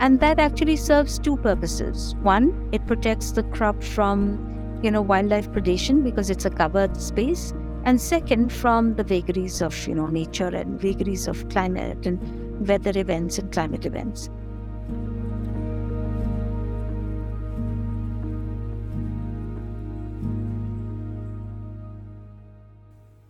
And 0.00 0.18
that 0.20 0.40
actually 0.40 0.76
serves 0.76 1.18
two 1.18 1.36
purposes. 1.36 2.14
One, 2.22 2.68
it 2.72 2.84
protects 2.86 3.30
the 3.32 3.44
crop 3.44 3.82
from 3.82 4.50
you 4.82 4.90
know 4.90 5.00
wildlife 5.00 5.50
predation 5.50 6.02
because 6.04 6.30
it's 6.30 6.44
a 6.44 6.50
covered 6.50 6.96
space 7.00 7.54
and 7.84 8.00
second 8.00 8.52
from 8.52 8.94
the 8.94 9.04
vagaries 9.04 9.60
of 9.62 9.86
you 9.86 9.94
know 9.94 10.06
nature 10.06 10.48
and 10.48 10.80
vagaries 10.80 11.28
of 11.28 11.48
climate 11.48 12.06
and 12.06 12.66
weather 12.66 12.92
events 12.96 13.38
and 13.38 13.52
climate 13.52 13.86
events 13.86 14.30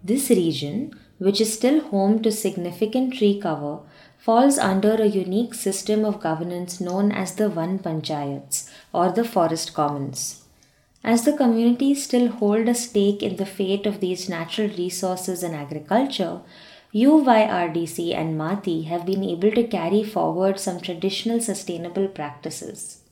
This 0.06 0.28
region, 0.28 0.92
which 1.16 1.40
is 1.40 1.54
still 1.54 1.80
home 1.80 2.20
to 2.22 2.30
significant 2.30 3.14
tree 3.14 3.40
cover, 3.40 3.78
falls 4.18 4.58
under 4.58 4.92
a 4.96 5.06
unique 5.06 5.54
system 5.54 6.04
of 6.04 6.20
governance 6.20 6.78
known 6.78 7.10
as 7.10 7.34
the 7.34 7.48
Van 7.48 7.78
Panchayats 7.78 8.70
or 8.92 9.10
the 9.10 9.24
forest 9.24 9.72
commons. 9.72 10.43
As 11.04 11.26
the 11.26 11.36
communities 11.36 12.02
still 12.02 12.28
hold 12.28 12.66
a 12.66 12.74
stake 12.74 13.22
in 13.22 13.36
the 13.36 13.44
fate 13.44 13.84
of 13.84 14.00
these 14.00 14.26
natural 14.26 14.68
resources 14.68 15.42
and 15.42 15.54
agriculture, 15.54 16.40
UYRDC 16.94 18.14
and 18.14 18.38
MATI 18.38 18.84
have 18.84 19.04
been 19.04 19.22
able 19.22 19.50
to 19.50 19.64
carry 19.64 20.02
forward 20.02 20.58
some 20.58 20.80
traditional 20.80 21.40
sustainable 21.40 22.08
practices. 22.08 23.02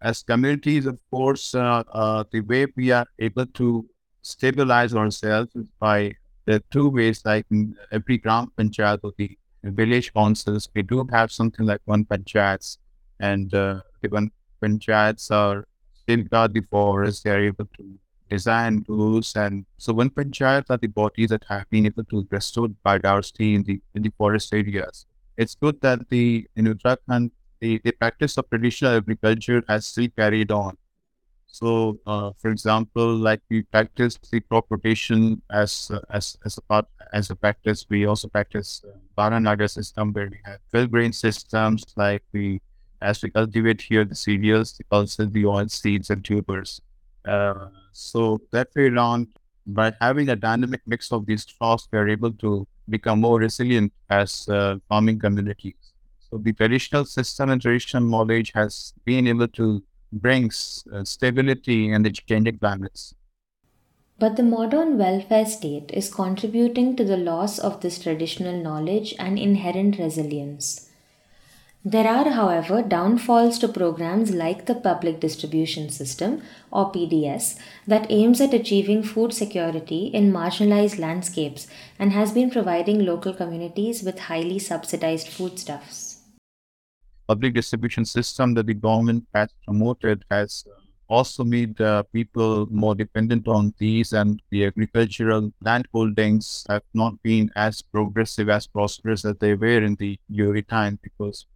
As 0.00 0.22
communities, 0.22 0.86
of 0.86 1.00
course, 1.10 1.56
uh, 1.56 1.82
uh, 1.92 2.22
the 2.30 2.40
way 2.40 2.66
we 2.76 2.92
are 2.92 3.06
able 3.18 3.46
to 3.46 3.84
stabilize 4.22 4.94
ourselves 4.94 5.50
is 5.56 5.66
by 5.80 6.14
the 6.44 6.62
two 6.70 6.88
ways, 6.88 7.22
like 7.24 7.46
every 7.90 8.18
gram 8.18 8.52
panchayat 8.56 9.00
or 9.02 9.12
the 9.18 9.36
village 9.64 10.14
councils, 10.14 10.68
we 10.72 10.82
do 10.82 11.04
have 11.10 11.32
something 11.32 11.66
like 11.66 11.80
Van 11.88 12.04
Panchayats, 12.04 12.78
and 13.18 13.52
uh, 13.52 13.80
the 14.02 14.08
Van 14.08 14.30
Panchayats 14.62 15.32
are 15.32 15.66
safeguard 16.08 16.54
the 16.54 16.62
forest, 16.62 17.24
they 17.24 17.30
are 17.30 17.40
able 17.40 17.66
to 17.76 17.98
design 18.30 18.84
rules, 18.88 19.34
and 19.36 19.64
so 19.78 19.92
Van 19.94 20.10
Panchayat 20.10 20.64
are 20.70 20.76
the 20.76 20.86
bodies 20.86 21.30
that 21.30 21.44
have 21.48 21.68
been 21.70 21.86
able 21.86 22.04
to 22.04 22.26
restore 22.30 22.68
biodiversity 22.84 23.54
in 23.54 23.62
the 23.62 23.80
in 23.94 24.02
the 24.02 24.12
forest 24.18 24.52
areas. 24.52 25.06
It's 25.36 25.54
good 25.54 25.80
that 25.82 26.08
the 26.08 26.46
in 26.56 26.66
Uttarakhand 26.66 27.30
the, 27.60 27.80
the 27.84 27.92
practice 27.92 28.36
of 28.38 28.48
traditional 28.50 28.96
agriculture 28.96 29.62
has 29.68 29.86
still 29.86 30.08
carried 30.16 30.50
on. 30.50 30.76
So, 31.46 31.98
uh, 32.06 32.32
for 32.38 32.50
example, 32.50 33.16
like 33.16 33.40
we 33.50 33.62
practice 33.62 34.18
the 34.30 34.40
crop 34.40 34.66
rotation 34.70 35.42
as 35.50 35.90
uh, 35.90 36.00
as 36.10 36.36
as 36.44 36.58
a 36.58 36.62
part 36.62 36.86
as 37.12 37.30
a 37.30 37.36
practice. 37.36 37.86
We 37.88 38.04
also 38.06 38.28
practice 38.28 38.82
uh, 38.86 38.96
Baranaja 39.16 39.68
system 39.70 40.12
where 40.12 40.28
we 40.28 40.38
have 40.44 40.60
fill 40.70 40.86
grain 40.86 41.12
systems. 41.12 41.84
Like 41.96 42.22
we, 42.32 42.60
as 43.00 43.22
we 43.22 43.30
cultivate 43.30 43.82
here 43.82 44.04
the 44.04 44.14
cereals, 44.14 44.72
the 44.72 44.84
pulses, 44.84 45.30
the 45.30 45.46
oil 45.46 45.68
seeds, 45.68 46.10
and 46.10 46.24
tubers. 46.24 46.80
Uh, 47.26 47.68
so 47.92 48.40
that 48.52 48.68
way 48.74 48.88
around, 48.88 49.28
by 49.66 49.92
having 50.00 50.28
a 50.30 50.36
dynamic 50.36 50.80
mix 50.86 51.12
of 51.12 51.26
these 51.26 51.44
crops, 51.44 51.88
we 51.92 51.98
are 51.98 52.08
able 52.08 52.32
to 52.32 52.66
become 52.88 53.20
more 53.20 53.38
resilient 53.38 53.92
as 54.08 54.48
uh, 54.48 54.76
farming 54.88 55.18
communities. 55.18 55.74
So 56.30 56.38
the 56.38 56.52
traditional 56.52 57.04
system 57.04 57.50
and 57.50 57.60
traditional 57.60 58.02
knowledge 58.02 58.52
has 58.54 58.92
been 59.04 59.26
able 59.26 59.48
to 59.48 59.82
brings 60.12 60.84
uh, 60.92 61.04
stability 61.04 61.92
in 61.92 62.02
the 62.02 62.10
changing 62.10 62.58
climates. 62.58 63.14
But 64.18 64.36
the 64.36 64.42
modern 64.42 64.98
welfare 64.98 65.46
state 65.46 65.90
is 65.92 66.12
contributing 66.12 66.96
to 66.96 67.04
the 67.04 67.16
loss 67.16 67.58
of 67.58 67.80
this 67.80 68.00
traditional 68.00 68.60
knowledge 68.60 69.14
and 69.18 69.38
inherent 69.38 69.98
resilience. 69.98 70.87
There 71.84 72.08
are, 72.08 72.30
however, 72.30 72.82
downfalls 72.82 73.56
to 73.60 73.68
programs 73.68 74.34
like 74.34 74.66
the 74.66 74.74
Public 74.74 75.20
Distribution 75.20 75.90
System 75.90 76.42
or 76.72 76.90
PDS 76.90 77.56
that 77.86 78.10
aims 78.10 78.40
at 78.40 78.52
achieving 78.52 79.04
food 79.04 79.32
security 79.32 80.06
in 80.06 80.32
marginalized 80.32 80.98
landscapes 80.98 81.68
and 81.96 82.12
has 82.12 82.32
been 82.32 82.50
providing 82.50 83.04
local 83.04 83.32
communities 83.32 84.02
with 84.02 84.18
highly 84.18 84.58
subsidized 84.58 85.28
foodstuffs. 85.28 86.18
Public 87.28 87.54
distribution 87.54 88.04
system 88.04 88.54
that 88.54 88.66
the 88.66 88.74
government 88.74 89.28
has 89.32 89.50
promoted 89.64 90.24
has 90.32 90.64
also 91.06 91.44
made 91.44 91.80
uh, 91.80 92.02
people 92.12 92.66
more 92.70 92.96
dependent 92.96 93.46
on 93.46 93.72
these 93.78 94.12
and 94.12 94.42
the 94.50 94.66
agricultural 94.66 95.52
land 95.62 95.86
holdings 95.92 96.66
have 96.68 96.82
not 96.92 97.22
been 97.22 97.50
as 97.54 97.82
progressive 97.82 98.48
as 98.48 98.66
prosperous 98.66 99.24
as 99.24 99.36
they 99.36 99.54
were 99.54 99.82
in 99.82 99.94
the 99.94 100.18
early 100.38 100.62
time 100.62 100.98
because 101.02 101.46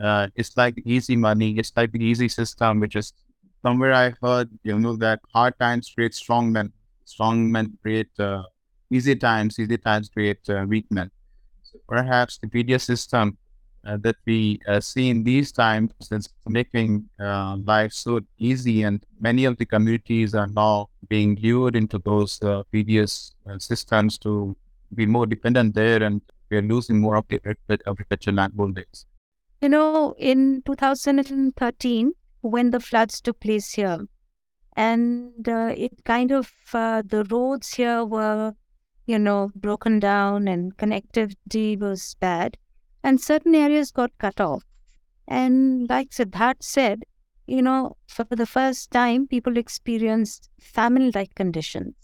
uh, 0.00 0.28
it's 0.34 0.56
like 0.56 0.76
easy 0.84 1.16
money. 1.16 1.58
It's 1.58 1.72
like 1.76 1.94
easy 1.96 2.28
system 2.28 2.80
which 2.80 2.96
is 2.96 3.12
somewhere 3.62 3.92
i 3.92 4.10
heard 4.22 4.48
you 4.62 4.78
know 4.78 4.96
that 4.96 5.20
hard 5.34 5.58
times 5.58 5.90
create 5.94 6.14
strong 6.14 6.52
men. 6.52 6.72
Strong 7.04 7.50
men 7.52 7.76
create 7.82 8.10
uh, 8.18 8.42
easy 8.90 9.16
times. 9.16 9.58
Easy 9.58 9.76
times 9.78 10.08
create 10.08 10.48
uh, 10.48 10.64
weak 10.68 10.86
men. 10.90 11.10
So 11.62 11.78
perhaps 11.88 12.38
the 12.38 12.46
pds 12.48 12.82
system 12.82 13.38
uh, 13.86 13.96
that 14.02 14.16
we 14.26 14.60
uh, 14.68 14.80
see 14.80 15.08
in 15.08 15.24
these 15.24 15.52
times 15.52 15.92
is 16.10 16.28
making 16.46 17.08
uh, 17.18 17.56
life 17.64 17.92
so 17.92 18.20
easy, 18.38 18.82
and 18.82 19.04
many 19.20 19.44
of 19.46 19.56
the 19.56 19.64
communities 19.66 20.34
are 20.34 20.48
now 20.48 20.88
being 21.08 21.36
lured 21.42 21.76
into 21.76 21.98
those 21.98 22.38
PDS 22.72 23.34
systems 23.58 24.18
to 24.18 24.54
be 24.94 25.06
more 25.06 25.26
dependent 25.26 25.74
there, 25.74 26.02
and 26.02 26.20
we 26.50 26.58
are 26.58 26.62
losing 26.62 27.00
more 27.00 27.16
of 27.16 27.24
the 27.28 27.40
agricultural 27.86 28.36
land 28.36 28.52
holdings. 28.56 29.06
You 29.60 29.68
know, 29.68 30.14
in 30.18 30.62
2013, 30.64 32.12
when 32.40 32.70
the 32.70 32.80
floods 32.80 33.20
took 33.20 33.40
place 33.40 33.72
here, 33.72 34.06
and 34.74 35.48
uh, 35.48 35.74
it 35.76 36.04
kind 36.04 36.30
of 36.32 36.50
the 36.72 37.26
roads 37.30 37.74
here 37.74 38.04
were, 38.04 38.54
you 39.06 39.18
know, 39.18 39.50
broken 39.54 39.98
down, 39.98 40.48
and 40.48 40.76
connectivity 40.76 41.78
was 41.78 42.16
bad 42.20 42.56
and 43.02 43.20
certain 43.20 43.54
areas 43.54 43.90
got 43.90 44.16
cut 44.18 44.40
off. 44.40 44.64
And 45.26 45.88
like 45.88 46.10
Siddharth 46.10 46.62
said, 46.62 47.04
you 47.46 47.62
know, 47.62 47.96
for 48.06 48.24
the 48.24 48.46
first 48.46 48.90
time, 48.90 49.26
people 49.26 49.56
experienced 49.56 50.50
famine 50.60 51.10
like 51.14 51.34
conditions. 51.34 51.94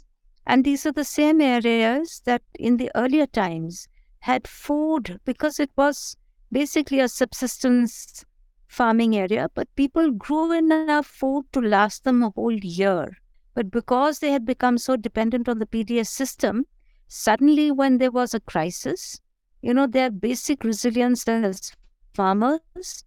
And 0.47 0.64
these 0.64 0.87
are 0.87 0.92
the 0.92 1.05
same 1.05 1.40
areas 1.40 2.23
that 2.25 2.42
in 2.59 2.77
the 2.77 2.90
earlier 2.95 3.27
times 3.27 3.88
had 4.21 4.47
food 4.49 5.21
because 5.25 5.61
it 5.61 5.71
was 5.77 6.16
basically 6.50 7.00
a 7.00 7.09
subsistence 7.09 8.24
farming 8.68 9.16
area, 9.16 9.48
but 9.54 9.74
people 9.76 10.11
grew 10.11 10.52
enough 10.52 11.06
food 11.06 11.44
to 11.52 11.61
last 11.61 12.04
them 12.04 12.22
a 12.22 12.30
whole 12.30 12.52
year. 12.52 13.16
But 13.54 13.70
because 13.70 14.18
they 14.18 14.32
had 14.32 14.44
become 14.44 14.78
so 14.78 14.96
dependent 14.96 15.48
on 15.48 15.59
the 15.59 15.66
PDS 15.66 16.09
system, 16.09 16.66
suddenly 17.09 17.70
when 17.70 17.98
there 17.98 18.11
was 18.11 18.35
a 18.35 18.40
crisis, 18.40 19.20
you 19.62 19.72
know, 19.72 19.87
their 19.87 20.11
basic 20.11 20.62
resilience 20.62 21.26
as 21.26 21.72
farmers 22.14 23.04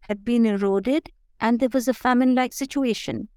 had 0.00 0.24
been 0.24 0.46
eroded 0.46 1.10
and 1.40 1.60
there 1.60 1.68
was 1.72 1.88
a 1.88 1.94
famine 1.94 2.34
like 2.34 2.52
situation. 2.52 3.28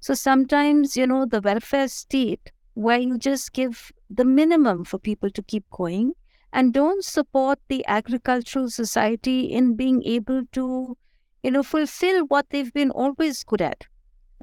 So 0.00 0.14
sometimes, 0.14 0.96
you 0.96 1.06
know, 1.06 1.26
the 1.26 1.40
welfare 1.40 1.88
state 1.88 2.52
where 2.74 2.98
you 2.98 3.18
just 3.18 3.52
give 3.52 3.90
the 4.10 4.24
minimum 4.24 4.84
for 4.84 4.98
people 4.98 5.30
to 5.30 5.42
keep 5.42 5.64
going 5.70 6.12
and 6.52 6.72
don't 6.72 7.04
support 7.04 7.58
the 7.68 7.84
agricultural 7.86 8.70
society 8.70 9.40
in 9.40 9.76
being 9.76 10.02
able 10.04 10.42
to, 10.52 10.96
you 11.42 11.50
know, 11.50 11.62
fulfill 11.62 12.24
what 12.26 12.46
they've 12.50 12.72
been 12.72 12.90
always 12.90 13.44
good 13.44 13.62
at. 13.62 13.84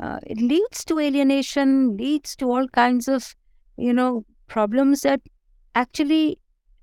Uh, 0.01 0.19
it 0.25 0.37
leads 0.37 0.83
to 0.85 0.99
alienation, 0.99 1.97
leads 1.97 2.35
to 2.35 2.51
all 2.51 2.67
kinds 2.67 3.07
of, 3.07 3.35
you 3.77 3.93
know, 3.93 4.25
problems 4.47 5.01
that 5.01 5.21
actually 5.75 6.39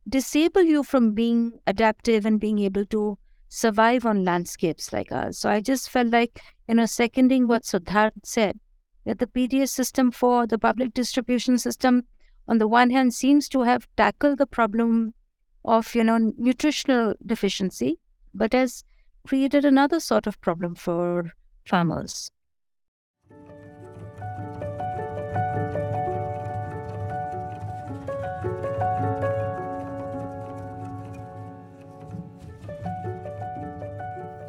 disable 0.08 0.62
you 0.62 0.82
from 0.82 1.12
being 1.12 1.52
adaptive 1.66 2.26
and 2.26 2.40
being 2.40 2.58
able 2.58 2.84
to 2.86 3.18
survive 3.48 4.06
on 4.06 4.24
landscapes 4.24 4.92
like 4.92 5.12
ours. 5.12 5.38
So 5.38 5.50
I 5.50 5.60
just 5.60 5.90
felt 5.90 6.08
like, 6.08 6.40
you 6.68 6.76
know, 6.76 6.86
seconding 6.86 7.46
what 7.48 7.64
Siddharth 7.64 8.12
said, 8.24 8.58
that 9.04 9.18
the 9.18 9.26
PDS 9.26 9.70
system 9.70 10.10
for 10.10 10.46
the 10.46 10.58
public 10.58 10.94
distribution 10.94 11.58
system, 11.58 12.04
on 12.48 12.58
the 12.58 12.68
one 12.68 12.90
hand, 12.90 13.14
seems 13.14 13.48
to 13.50 13.62
have 13.62 13.88
tackled 13.96 14.38
the 14.38 14.46
problem 14.46 15.14
of, 15.64 15.94
you 15.94 16.04
know, 16.04 16.32
nutritional 16.36 17.14
deficiency, 17.24 17.98
but 18.34 18.52
has 18.52 18.84
created 19.26 19.64
another 19.64 20.00
sort 20.00 20.26
of 20.26 20.40
problem 20.40 20.74
for 20.74 21.32
farmers. 21.64 22.30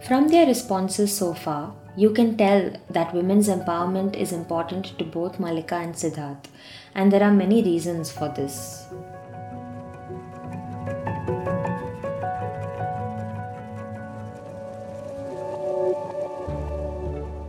From 0.08 0.28
their 0.28 0.46
responses 0.46 1.16
so 1.16 1.34
far, 1.34 1.74
you 1.96 2.10
can 2.12 2.38
tell 2.38 2.72
that 2.90 3.14
women's 3.14 3.50
empowerment 3.50 4.16
is 4.16 4.32
important 4.32 4.98
to 4.98 5.04
both 5.04 5.40
Malika 5.40 5.76
and 5.76 5.94
Siddharth, 5.94 6.46
and 6.96 7.12
there 7.12 7.24
are 7.24 7.34
many 7.34 7.62
reasons 7.62 8.10
for 8.10 8.30
this. 8.30 8.88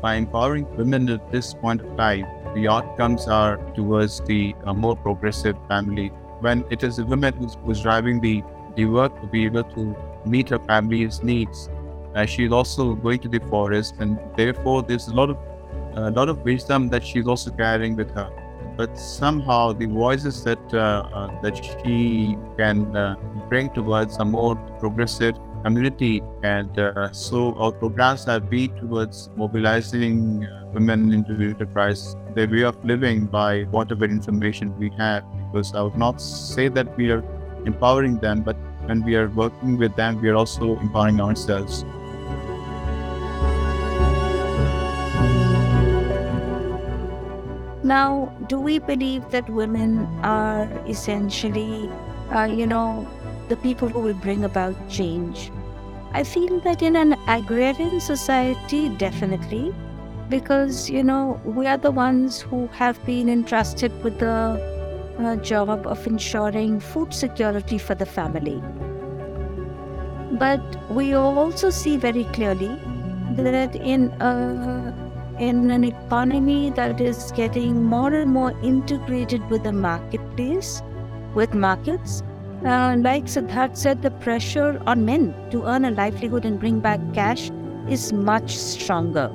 By 0.00 0.16
empowering 0.16 0.66
women 0.76 1.08
at 1.08 1.30
this 1.30 1.54
point 1.54 1.80
of 1.80 1.96
time, 1.96 2.26
the 2.56 2.66
outcomes 2.66 3.28
are 3.28 3.58
towards 3.74 4.20
the 4.22 4.56
uh, 4.64 4.74
more 4.74 4.96
progressive 4.96 5.56
family. 5.68 6.08
When 6.40 6.64
it 6.70 6.82
is 6.82 6.98
a 6.98 7.04
woman 7.04 7.34
who's, 7.34 7.56
who's 7.64 7.82
driving 7.82 8.20
the, 8.20 8.42
the 8.74 8.86
work 8.86 9.20
to 9.20 9.28
be 9.28 9.44
able 9.44 9.62
to 9.62 9.96
meet 10.26 10.48
her 10.48 10.58
family's 10.58 11.22
needs, 11.22 11.68
uh, 12.14 12.26
she's 12.26 12.52
also 12.52 12.94
going 12.94 13.20
to 13.20 13.28
the 13.28 13.40
forest, 13.48 13.94
and 13.98 14.18
therefore 14.36 14.82
there's 14.82 15.08
a 15.08 15.14
lot 15.14 15.30
of 15.30 15.38
a 15.94 16.10
lot 16.10 16.28
of 16.28 16.38
wisdom 16.42 16.88
that 16.88 17.04
she's 17.04 17.26
also 17.26 17.50
carrying 17.50 17.96
with 17.96 18.10
her. 18.12 18.30
But 18.76 18.98
somehow 18.98 19.72
the 19.72 19.86
voices 19.86 20.42
that 20.44 20.74
uh, 20.74 21.08
uh, 21.12 21.40
that 21.42 21.56
she 21.56 22.36
can 22.56 22.96
uh, 22.96 23.16
bring 23.48 23.70
towards 23.70 24.16
a 24.16 24.24
more 24.24 24.56
progressive 24.80 25.34
community, 25.62 26.22
and 26.42 26.78
uh, 26.78 27.12
so 27.12 27.54
our 27.54 27.72
programs 27.72 28.24
have 28.24 28.48
been 28.50 28.74
towards 28.76 29.30
mobilizing 29.36 30.44
uh, 30.44 30.66
women 30.72 31.12
into 31.12 31.34
the 31.34 31.44
enterprise, 31.44 32.16
their 32.34 32.48
way 32.48 32.62
of 32.62 32.82
living 32.84 33.26
by 33.26 33.62
whatever 33.64 34.06
information 34.06 34.76
we 34.78 34.90
have. 34.98 35.22
Because 35.52 35.74
I 35.74 35.82
would 35.82 35.96
not 35.96 36.20
say 36.20 36.68
that 36.68 36.96
we 36.96 37.10
are 37.10 37.22
empowering 37.66 38.18
them, 38.18 38.42
but 38.42 38.56
when 38.86 39.04
we 39.04 39.14
are 39.14 39.28
working 39.28 39.76
with 39.76 39.94
them, 39.96 40.20
we 40.20 40.30
are 40.30 40.36
also 40.36 40.78
empowering 40.78 41.20
ourselves. 41.20 41.84
Now, 47.84 48.32
do 48.48 48.60
we 48.60 48.78
believe 48.78 49.28
that 49.30 49.50
women 49.50 50.06
are 50.22 50.68
essentially, 50.86 51.90
uh, 52.30 52.44
you 52.44 52.66
know, 52.66 53.08
the 53.48 53.56
people 53.56 53.88
who 53.88 53.98
will 53.98 54.14
bring 54.14 54.44
about 54.44 54.76
change? 54.88 55.50
I 56.12 56.22
feel 56.22 56.60
that 56.60 56.80
in 56.80 56.94
an 56.94 57.16
agrarian 57.26 57.98
society, 58.00 58.88
definitely, 58.90 59.74
because, 60.28 60.88
you 60.88 61.02
know, 61.02 61.40
we 61.44 61.66
are 61.66 61.76
the 61.76 61.90
ones 61.90 62.40
who 62.40 62.68
have 62.68 63.04
been 63.04 63.28
entrusted 63.28 63.92
with 64.04 64.20
the 64.20 64.60
uh, 65.18 65.36
job 65.36 65.86
of 65.86 66.06
ensuring 66.06 66.78
food 66.78 67.12
security 67.12 67.78
for 67.78 67.96
the 67.96 68.06
family. 68.06 68.62
But 70.38 70.62
we 70.90 71.14
also 71.14 71.70
see 71.70 71.96
very 71.96 72.24
clearly 72.24 72.78
that 73.36 73.74
in 73.74 74.10
a 74.20 75.01
in 75.42 75.72
an 75.72 75.82
economy 75.82 76.70
that 76.70 77.00
is 77.00 77.32
getting 77.32 77.82
more 77.82 78.14
and 78.14 78.30
more 78.30 78.52
integrated 78.62 79.44
with 79.50 79.64
the 79.64 79.72
marketplace, 79.72 80.82
with 81.34 81.52
markets. 81.52 82.22
Uh, 82.64 82.94
like 82.98 83.24
Siddharth 83.24 83.76
said, 83.76 84.02
the 84.02 84.12
pressure 84.26 84.80
on 84.86 85.04
men 85.04 85.34
to 85.50 85.64
earn 85.64 85.84
a 85.84 85.90
livelihood 85.90 86.44
and 86.44 86.60
bring 86.60 86.78
back 86.78 87.00
cash 87.12 87.50
is 87.88 88.12
much 88.12 88.56
stronger. 88.56 89.32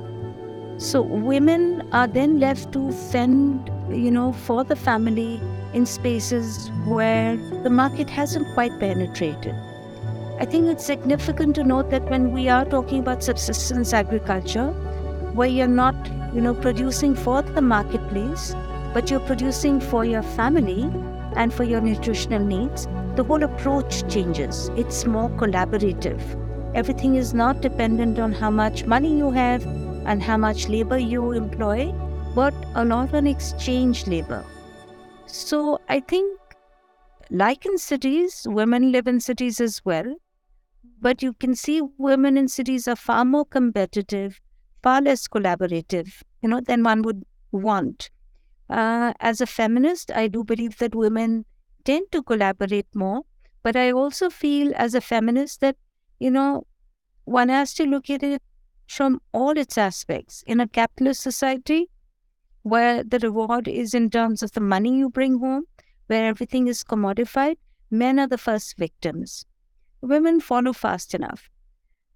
So 0.78 1.02
women 1.02 1.86
are 1.92 2.08
then 2.08 2.40
left 2.40 2.72
to 2.72 2.90
fend, 3.12 3.70
you 3.90 4.10
know, 4.10 4.32
for 4.32 4.64
the 4.64 4.78
family 4.78 5.42
in 5.74 5.86
spaces 5.86 6.72
where 6.86 7.36
the 7.64 7.70
market 7.70 8.10
hasn't 8.10 8.54
quite 8.54 8.80
penetrated. 8.80 9.56
I 10.40 10.46
think 10.46 10.68
it's 10.68 10.86
significant 10.86 11.56
to 11.56 11.66
note 11.66 11.90
that 11.90 12.10
when 12.10 12.32
we 12.32 12.48
are 12.48 12.64
talking 12.64 13.00
about 13.00 13.24
subsistence 13.24 13.92
agriculture, 13.92 14.74
where 15.38 15.48
you're 15.48 15.68
not, 15.68 15.96
you 16.34 16.42
know, 16.42 16.54
producing 16.54 17.16
for 17.16 17.42
the 17.42 17.62
marketplace, 17.62 18.56
but 18.94 19.12
you're 19.12 19.20
producing 19.22 19.80
for 19.80 20.04
your 20.04 20.24
family 20.24 20.92
and 21.36 21.54
for 21.54 21.64
your 21.64 21.80
nutritional 21.80 22.44
needs, 22.44 22.88
the 23.16 23.24
whole 23.24 23.44
approach 23.44 24.08
changes. 24.12 24.70
It's 24.76 25.06
more 25.06 25.30
collaborative. 25.30 26.22
Everything 26.76 27.16
is 27.16 27.34
not 27.34 27.62
dependent 27.62 28.18
on 28.20 28.34
how 28.34 28.50
much 28.50 28.86
money 28.86 29.16
you 29.18 29.30
have 29.32 29.64
and 30.08 30.24
how 30.24 30.38
much 30.38 30.68
labor 30.70 30.98
you 30.98 31.32
employ, 31.34 31.94
but 32.34 32.54
a 32.76 32.84
lot 32.84 33.14
on 33.14 33.28
exchange 33.28 34.08
labor. 34.08 34.44
So 35.28 35.80
I 35.88 36.00
think, 36.00 36.40
like 37.30 37.66
in 37.66 37.78
cities, 37.78 38.48
women 38.50 38.92
live 38.92 39.08
in 39.08 39.20
cities 39.20 39.62
as 39.62 39.82
well. 39.86 40.16
But 41.00 41.22
you 41.22 41.34
can 41.34 41.54
see 41.54 41.82
women 41.98 42.38
in 42.38 42.48
cities 42.48 42.88
are 42.88 42.96
far 42.96 43.24
more 43.24 43.46
competitive, 43.46 44.40
far 44.84 45.02
less 45.02 45.28
collaborative, 45.28 46.22
you 46.42 46.50
know, 46.50 46.62
than 46.62 46.84
one 46.84 47.02
would 47.02 47.24
want. 47.52 48.10
Uh, 48.70 49.14
as 49.20 49.42
a 49.42 49.48
feminist, 49.48 50.12
I 50.12 50.28
do 50.28 50.44
believe 50.44 50.78
that 50.78 50.96
women 50.96 51.46
tend 51.86 52.12
to 52.12 52.22
collaborate 52.22 52.88
more. 52.94 53.22
But 53.64 53.76
I 53.76 53.92
also 53.92 54.30
feel 54.30 54.72
as 54.76 54.94
a 54.94 55.02
feminist 55.02 55.62
that, 55.62 55.76
you 56.20 56.32
know, 56.32 56.66
one 57.26 57.50
has 57.50 57.74
to 57.76 57.84
look 57.84 58.10
at 58.10 58.24
it 58.24 58.42
from 58.88 59.22
all 59.34 59.58
its 59.58 59.78
aspects. 59.78 60.44
In 60.48 60.60
a 60.60 60.68
capitalist 60.68 61.22
society, 61.22 61.90
where 62.64 63.04
the 63.04 63.20
reward 63.20 63.68
is 63.68 63.94
in 63.94 64.10
terms 64.10 64.44
of 64.44 64.52
the 64.52 64.62
money 64.62 64.98
you 64.98 65.10
bring 65.10 65.40
home, 65.40 65.64
where 66.08 66.26
everything 66.26 66.68
is 66.68 66.84
commodified, 66.84 67.58
men 67.92 68.20
are 68.20 68.28
the 68.28 68.38
first 68.38 68.78
victims. 68.78 69.46
Women 70.02 70.40
follow 70.40 70.74
fast 70.74 71.14
enough. 71.14 71.50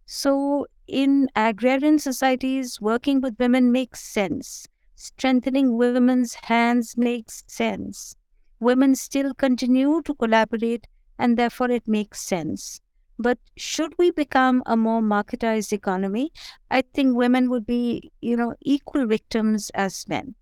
So, 0.05 0.67
in 0.91 1.29
agrarian 1.35 1.99
societies, 1.99 2.81
working 2.81 3.21
with 3.21 3.39
women 3.39 3.71
makes 3.71 4.01
sense. 4.01 4.67
Strengthening 4.95 5.77
women's 5.77 6.33
hands 6.33 6.97
makes 6.97 7.43
sense. 7.47 8.15
Women 8.59 8.95
still 8.95 9.33
continue 9.33 10.01
to 10.03 10.13
collaborate, 10.13 10.87
and 11.17 11.37
therefore 11.37 11.71
it 11.71 11.87
makes 11.87 12.21
sense. 12.21 12.81
But 13.17 13.37
should 13.55 13.93
we 13.97 14.11
become 14.11 14.63
a 14.65 14.75
more 14.75 15.01
marketized 15.01 15.71
economy, 15.71 16.31
I 16.69 16.81
think 16.81 17.15
women 17.15 17.49
would 17.49 17.65
be, 17.65 18.11
you 18.21 18.35
know, 18.35 18.55
equal 18.61 19.05
victims 19.05 19.69
as 19.73 20.07
men. 20.07 20.35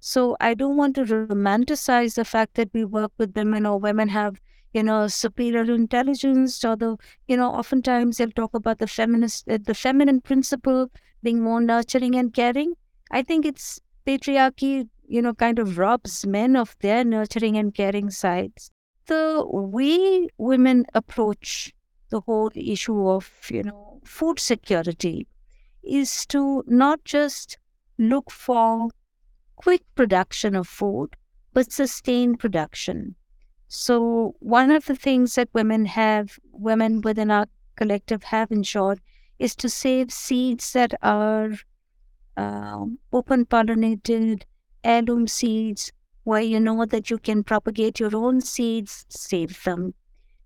So 0.00 0.36
I 0.40 0.54
don't 0.54 0.76
want 0.76 0.94
to 0.96 1.04
romanticize 1.04 2.14
the 2.14 2.24
fact 2.24 2.54
that 2.54 2.70
we 2.72 2.84
work 2.84 3.12
with 3.18 3.34
women 3.34 3.66
or 3.66 3.78
women 3.78 4.08
have, 4.10 4.40
you 4.72 4.82
know, 4.82 5.08
superior 5.08 5.72
intelligence. 5.72 6.64
Although, 6.64 6.98
you 7.26 7.36
know, 7.36 7.50
oftentimes 7.50 8.16
they'll 8.16 8.30
talk 8.30 8.54
about 8.54 8.78
the 8.78 8.86
feminist, 8.86 9.48
uh, 9.48 9.58
the 9.62 9.74
feminine 9.74 10.20
principle 10.20 10.90
being 11.22 11.40
more 11.40 11.60
nurturing 11.60 12.14
and 12.14 12.32
caring. 12.32 12.74
I 13.10 13.22
think 13.22 13.46
it's 13.46 13.80
patriarchy, 14.06 14.88
you 15.06 15.22
know, 15.22 15.34
kind 15.34 15.58
of 15.58 15.78
robs 15.78 16.26
men 16.26 16.56
of 16.56 16.76
their 16.80 17.04
nurturing 17.04 17.56
and 17.56 17.74
caring 17.74 18.10
sides. 18.10 18.70
The 19.06 19.44
way 19.46 20.28
women 20.36 20.84
approach 20.94 21.72
the 22.10 22.20
whole 22.20 22.50
issue 22.54 23.08
of, 23.08 23.30
you 23.50 23.62
know, 23.62 24.00
food 24.04 24.38
security 24.38 25.26
is 25.82 26.26
to 26.26 26.62
not 26.66 27.04
just 27.04 27.58
look 27.98 28.30
for 28.30 28.88
quick 29.56 29.82
production 29.94 30.54
of 30.54 30.68
food, 30.68 31.16
but 31.52 31.72
sustained 31.72 32.38
production. 32.38 33.14
So, 33.68 34.34
one 34.40 34.70
of 34.70 34.86
the 34.86 34.96
things 34.96 35.34
that 35.34 35.48
women 35.52 35.84
have, 35.86 36.38
women 36.52 37.02
within 37.02 37.30
our 37.30 37.46
collective 37.76 38.24
have 38.24 38.50
ensured 38.50 39.00
is 39.38 39.54
to 39.56 39.68
save 39.68 40.10
seeds 40.10 40.72
that 40.72 40.94
are 41.02 41.52
um, 42.36 42.98
open 43.12 43.44
pollinated, 43.46 44.42
heirloom 44.84 45.26
seeds, 45.26 45.92
where 46.24 46.40
you 46.40 46.60
know 46.60 46.84
that 46.86 47.10
you 47.10 47.18
can 47.18 47.44
propagate 47.44 48.00
your 48.00 48.14
own 48.16 48.40
seeds, 48.40 49.04
save 49.08 49.62
them. 49.64 49.94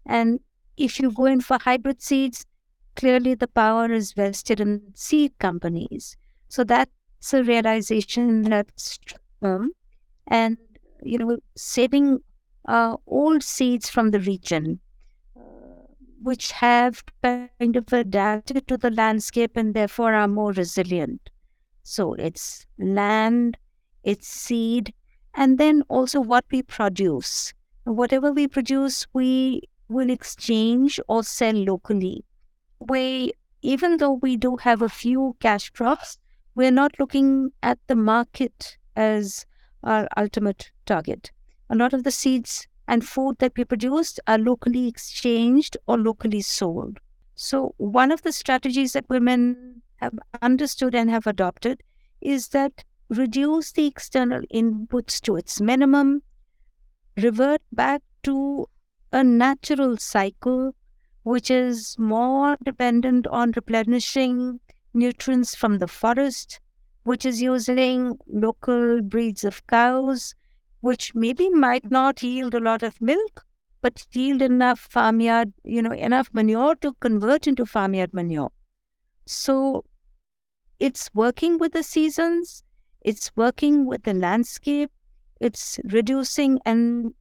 And 0.07 0.41
if 0.77 0.99
you 0.99 1.11
go 1.13 1.27
in 1.27 1.41
for 1.41 1.59
hybrid 1.61 2.03
seeds, 2.03 2.45
clearly 2.97 3.35
the 3.35 3.49
power 3.49 3.91
is 3.91 4.13
vested 4.13 4.61
in 4.61 4.83
seed 4.95 5.39
companies. 5.39 6.17
So 6.49 6.65
that's 6.65 7.33
a 7.33 7.43
realization 7.43 8.43
that's 8.43 8.99
um, 9.43 9.73
and 10.29 10.57
you 11.03 11.19
know 11.19 11.39
saving 11.57 12.21
uh, 12.67 12.97
old 13.07 13.43
seeds 13.43 13.91
from 13.91 14.11
the 14.11 14.21
region 14.21 14.81
which 16.23 16.53
have 16.53 17.03
kind 17.23 17.77
of 17.77 17.93
adapted 17.93 18.67
to 18.69 18.77
the 18.77 18.91
landscape 18.91 19.57
and 19.57 19.75
therefore 19.75 20.15
are 20.15 20.29
more 20.29 20.53
resilient. 20.53 21.31
So 21.83 22.15
it's 22.15 22.65
land 22.79 23.59
it's 24.05 24.27
seed 24.27 24.93
and 25.35 25.59
then 25.59 25.83
also 25.89 26.21
what 26.21 26.45
we 26.51 26.63
produce. 26.63 27.55
Whatever 27.85 28.33
we 28.33 28.47
produce 28.49 29.07
we 29.13 29.63
will 29.89 30.11
exchange 30.11 31.01
or 31.09 31.23
sell 31.25 31.55
locally. 31.55 32.25
We 32.79 33.33
even 33.63 33.97
though 33.97 34.13
we 34.15 34.37
do 34.37 34.57
have 34.57 34.83
a 34.83 34.89
few 34.89 35.37
cash 35.41 35.71
crops 35.71 36.19
we're 36.55 36.71
not 36.71 36.99
looking 36.99 37.51
at 37.63 37.79
the 37.87 37.97
market 37.97 38.77
as 38.95 39.47
our 39.83 40.07
ultimate 40.17 40.71
target. 40.87 41.33
A 41.73 41.75
lot 41.75 41.95
of 41.95 42.05
the 42.05 42.11
seeds 42.11 42.69
and 42.87 43.03
food 43.03 43.39
that 43.39 43.57
we 43.57 43.65
produce 43.65 44.21
are 44.27 44.37
locally 44.37 44.89
exchanged 44.89 45.79
or 45.87 45.97
locally 45.97 46.43
sold. 46.43 46.99
So, 47.35 47.75
one 47.79 48.13
of 48.13 48.21
the 48.21 48.31
strategies 48.31 48.93
that 48.93 49.09
women 49.09 49.81
have 49.97 50.13
understood 50.43 50.95
and 50.95 51.09
have 51.09 51.27
adopted 51.27 51.83
is 52.21 52.49
that 52.49 52.85
reduce 53.09 53.73
the 53.73 53.87
external 53.87 54.43
inputs 54.55 55.19
to 55.23 55.37
its 55.37 55.63
minimum, 55.63 56.23
revert 57.17 57.63
back 57.73 58.03
to 58.25 58.67
a 59.11 59.25
natural 59.25 59.97
cycle, 59.97 60.75
which 61.23 61.51
is 61.51 61.97
more 61.99 62.59
dependent 62.63 63.27
on 63.29 63.53
replenishing 63.53 64.61
nutrients 64.93 65.55
from 65.55 65.79
the 65.79 65.89
forest, 65.89 66.61
which 67.05 67.25
is 67.25 67.41
using 67.41 68.19
local 68.27 69.01
breeds 69.01 69.43
of 69.43 69.67
cows, 69.69 70.35
which 70.83 71.15
maybe 71.15 71.49
might 71.49 71.91
not 71.91 72.23
yield 72.23 72.55
a 72.55 72.61
lot 72.61 72.83
of 72.83 73.01
milk, 73.01 73.45
but 73.81 74.05
yield 74.13 74.43
enough 74.43 74.81
farmyard, 74.81 75.53
you 75.65 75.81
know, 75.81 75.93
enough 75.93 76.29
manure 76.33 76.75
to 76.77 76.93
convert 77.01 77.47
into 77.47 77.65
farmyard 77.65 78.13
manure. 78.13 78.51
So 79.27 79.85
it's 80.81 81.09
working 81.15 81.59
with 81.59 81.73
the 81.73 81.85
seasons, 81.85 82.65
it's 83.01 83.31
working 83.37 83.87
with 83.87 84.03
the 84.03 84.13
landscape, 84.13 84.91
it's 85.41 85.79
reducing 85.85 86.59
and 86.67 87.15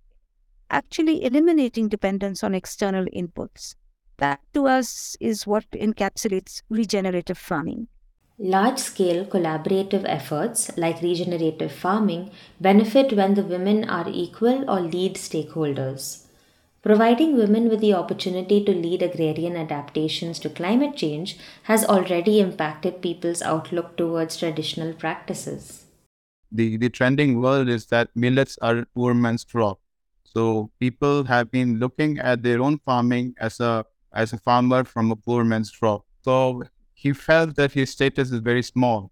actually 0.71 1.23
eliminating 1.23 1.87
dependence 1.87 2.43
on 2.43 2.55
external 2.55 3.05
inputs. 3.15 3.75
That 4.17 4.39
to 4.53 4.67
us 4.67 5.15
is 5.19 5.45
what 5.45 5.69
encapsulates 5.71 6.63
regenerative 6.69 7.37
farming. 7.37 7.87
Large 8.39 8.79
scale 8.79 9.25
collaborative 9.25 10.03
efforts 10.05 10.75
like 10.77 11.01
regenerative 11.01 11.71
farming 11.71 12.31
benefit 12.59 13.13
when 13.13 13.35
the 13.35 13.43
women 13.43 13.87
are 13.87 14.09
equal 14.09 14.69
or 14.69 14.81
lead 14.81 15.15
stakeholders. 15.15 16.25
Providing 16.81 17.37
women 17.37 17.69
with 17.69 17.79
the 17.79 17.93
opportunity 17.93 18.63
to 18.65 18.71
lead 18.73 19.03
agrarian 19.03 19.55
adaptations 19.55 20.39
to 20.39 20.49
climate 20.49 20.95
change 20.95 21.37
has 21.63 21.85
already 21.85 22.39
impacted 22.39 23.01
people's 23.03 23.43
outlook 23.43 23.95
towards 23.95 24.37
traditional 24.37 24.91
practices. 24.93 25.85
The, 26.51 26.77
the 26.77 26.89
trending 26.89 27.39
world 27.39 27.69
is 27.69 27.85
that 27.87 28.09
millets 28.15 28.57
are 28.61 28.85
poor 28.95 29.13
man's 29.13 29.43
crop. 29.43 29.79
So 30.23 30.71
people 30.79 31.25
have 31.25 31.51
been 31.51 31.77
looking 31.77 32.17
at 32.17 32.41
their 32.41 32.61
own 32.61 32.79
farming 32.79 33.35
as 33.39 33.59
a 33.59 33.85
as 34.13 34.33
a 34.33 34.37
farmer 34.37 34.83
from 34.83 35.11
a 35.11 35.15
poor 35.15 35.43
man's 35.43 35.69
crop. 35.69 36.05
So 36.23 36.63
he 37.01 37.13
felt 37.13 37.55
that 37.55 37.71
his 37.71 37.89
status 37.89 38.31
is 38.31 38.41
very 38.41 38.61
small. 38.61 39.11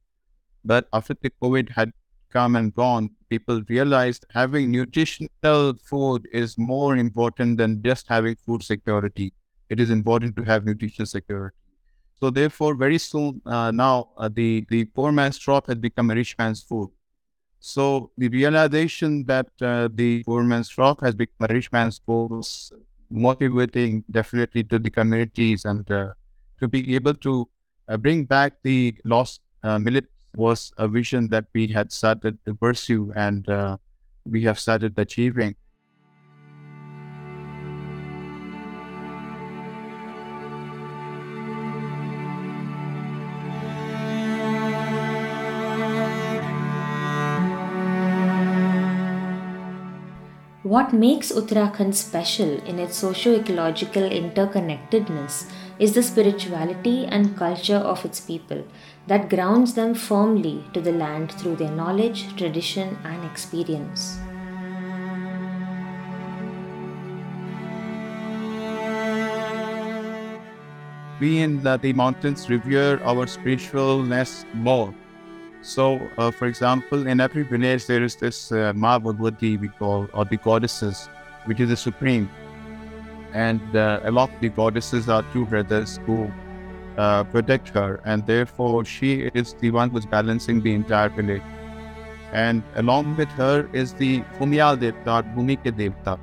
But 0.64 0.88
after 0.94 1.16
the 1.20 1.32
COVID 1.42 1.70
had 1.72 1.92
come 2.30 2.56
and 2.56 2.74
gone, 2.74 3.10
people 3.30 3.64
realized 3.68 4.26
having 4.30 4.70
nutritional 4.70 5.74
food 5.90 6.28
is 6.32 6.56
more 6.58 6.98
important 6.98 7.58
than 7.58 7.82
just 7.82 8.08
having 8.08 8.36
food 8.46 8.62
security. 8.62 9.34
It 9.70 9.80
is 9.80 9.90
important 9.90 10.36
to 10.36 10.44
have 10.44 10.66
nutritional 10.66 11.08
security. 11.08 11.56
So 12.20 12.30
therefore, 12.30 12.76
very 12.76 13.00
soon 13.00 13.42
uh, 13.46 13.72
now, 13.72 14.10
uh, 14.18 14.30
the, 14.32 14.66
the 14.70 14.86
poor 14.86 15.12
man's 15.12 15.40
crop 15.40 15.66
has 15.68 15.78
become 15.78 16.12
a 16.12 16.16
rich 16.16 16.36
man's 16.38 16.62
food. 16.62 16.90
So 17.60 18.12
the 18.18 18.30
realization 18.30 19.26
that 19.26 19.48
uh, 19.62 19.90
the 19.92 20.24
poor 20.24 20.44
man's 20.44 20.72
crop 20.72 21.02
has 21.02 21.16
become 21.16 21.48
a 21.50 21.54
rich 21.54 21.72
man's 21.72 22.00
food 22.06 22.40
is 22.40 22.72
motivating 23.10 24.04
definitely 24.12 24.64
to 24.66 24.78
the 24.78 24.92
communities 24.92 25.66
and 25.66 25.90
uh, 25.90 26.14
to 26.60 26.68
be 26.68 26.94
able 26.94 27.16
to 27.16 27.50
bring 27.98 28.26
back 28.26 28.54
the 28.64 28.96
lost 29.04 29.42
uh, 29.64 29.80
millet 29.80 30.06
was 30.36 30.72
a 30.78 30.88
vision 30.88 31.28
that 31.30 31.46
we 31.54 31.68
had 31.68 31.92
started 31.92 32.38
to 32.46 32.54
pursue 32.54 33.12
and 33.16 33.50
uh, 33.50 33.78
we 34.26 34.44
have 34.44 34.60
started 34.60 34.98
achieving. 34.98 35.56
What 50.62 50.94
makes 50.94 51.32
Uttarakhand 51.32 51.96
special 51.96 52.62
in 52.62 52.78
its 52.78 52.98
socio 52.98 53.34
ecological 53.40 54.04
interconnectedness 54.04 55.50
is 55.80 55.94
the 55.94 56.04
spirituality 56.04 57.06
and 57.06 57.38
culture 57.38 57.78
of 57.78 58.06
its 58.06 58.20
people 58.20 58.64
that 59.08 59.30
grounds 59.30 59.74
them 59.74 59.96
firmly 59.96 60.64
to 60.74 60.82
the 60.82 60.92
land 60.92 61.32
through 61.32 61.56
their 61.56 61.72
knowledge, 61.72 62.36
tradition, 62.36 62.98
and 63.04 63.26
experience. 63.26 64.20
We 71.20 71.40
in 71.40 71.64
the, 71.64 71.78
the 71.78 71.94
mountains 71.94 72.50
revere 72.50 73.02
our 73.04 73.26
spiritualness 73.26 74.46
more 74.54 74.94
so, 75.62 76.00
uh, 76.18 76.32
for 76.32 76.48
example, 76.48 77.06
in 77.08 77.20
every 77.20 77.44
village 77.44 77.86
there 77.86 78.02
is 78.04 78.16
this 78.16 78.52
uh, 78.52 78.72
Ma 78.76 78.98
Bhagwati 78.98 79.60
we 79.60 79.68
call, 79.68 80.08
or 80.14 80.24
the 80.24 80.38
goddesses, 80.38 81.10
which 81.46 81.60
is 81.60 81.70
the 81.70 81.76
supreme. 81.76 82.30
And 83.34 83.62
uh, 83.76 84.00
a 84.04 84.12
lot 84.12 84.30
of 84.34 84.40
the 84.42 84.50
goddesses 84.50 85.08
are 85.10 85.24
two 85.34 85.46
brothers 85.46 86.00
who 86.06 86.32
uh, 86.98 87.24
protect 87.26 87.70
her, 87.70 88.02
and 88.06 88.26
therefore 88.26 88.84
she 88.86 89.30
is 89.34 89.54
the 89.54 89.72
one 89.72 89.90
who's 89.90 90.06
balancing 90.06 90.62
the 90.62 90.74
entire 90.74 91.10
village. 91.10 91.44
And 92.34 92.64
along 92.76 93.18
with 93.18 93.30
her 93.30 93.70
is 93.74 93.94
the 93.94 94.22
Bhumiyal 94.40 94.78
Devta, 94.78 95.24
Bhumike 95.36 95.72
Devta, 95.78 96.20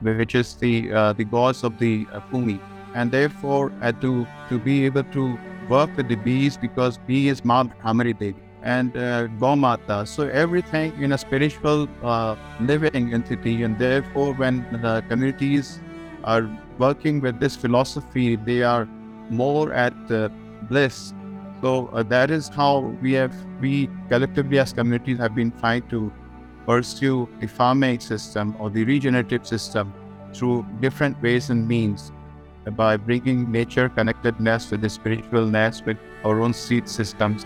which 0.00 0.34
is 0.34 0.54
the 0.54 0.92
uh, 0.92 1.12
the 1.12 1.24
gods 1.24 1.64
of 1.64 1.78
the 1.78 2.06
uh. 2.12 2.58
And 2.94 3.10
therefore, 3.10 3.72
uh, 3.82 3.92
to 3.92 4.26
to 4.48 4.58
be 4.58 4.84
able 4.86 5.04
to 5.04 5.38
work 5.68 5.96
with 5.96 6.08
the 6.08 6.16
bees, 6.16 6.56
because 6.56 6.98
bee 6.98 7.28
is 7.28 7.44
Ma 7.44 7.64
Bhramari 7.64 8.18
Devi 8.18 8.40
and 8.62 8.96
uh, 8.96 9.26
Gomata. 9.38 10.06
So 10.08 10.28
everything 10.28 11.02
in 11.02 11.12
a 11.12 11.18
spiritual 11.18 11.88
uh, 12.02 12.36
living 12.60 13.12
entity, 13.12 13.62
and 13.62 13.78
therefore, 13.78 14.34
when 14.34 14.66
the 14.82 15.04
communities 15.08 15.80
are 16.24 16.50
working 16.78 17.20
with 17.20 17.38
this 17.38 17.56
philosophy, 17.56 18.36
they 18.36 18.62
are 18.62 18.86
more 19.30 19.72
at 19.72 19.94
uh, 20.10 20.28
bliss. 20.62 21.12
So 21.62 21.88
uh, 21.88 22.02
that 22.04 22.30
is 22.30 22.48
how 22.48 22.80
we 23.00 23.12
have, 23.12 23.34
we 23.60 23.88
collectively 24.08 24.58
as 24.58 24.72
communities 24.72 25.18
have 25.18 25.34
been 25.34 25.52
trying 25.52 25.88
to 25.88 26.12
pursue 26.66 27.28
the 27.40 27.46
farming 27.46 28.00
system 28.00 28.56
or 28.58 28.70
the 28.70 28.84
regenerative 28.84 29.46
system 29.46 29.92
through 30.34 30.66
different 30.80 31.20
ways 31.22 31.50
and 31.50 31.68
means 31.68 32.10
by 32.76 32.96
bringing 32.96 33.50
nature 33.52 33.88
connectedness 33.88 34.70
with 34.70 34.80
the 34.80 34.88
spiritualness 34.88 35.84
with 35.84 35.98
our 36.24 36.40
own 36.40 36.54
seed 36.54 36.88
systems. 36.88 37.44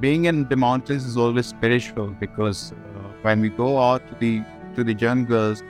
being 0.00 0.26
in 0.26 0.46
the 0.48 0.56
mountains 0.56 1.04
is 1.04 1.16
always 1.16 1.46
spiritual 1.46 2.08
because 2.20 2.72
when 3.22 3.40
we 3.40 3.48
go 3.48 3.80
out 3.80 4.06
to 4.08 4.14
the 4.14 4.42
to 4.74 4.84
the 4.84 4.94
jungles, 4.94 5.62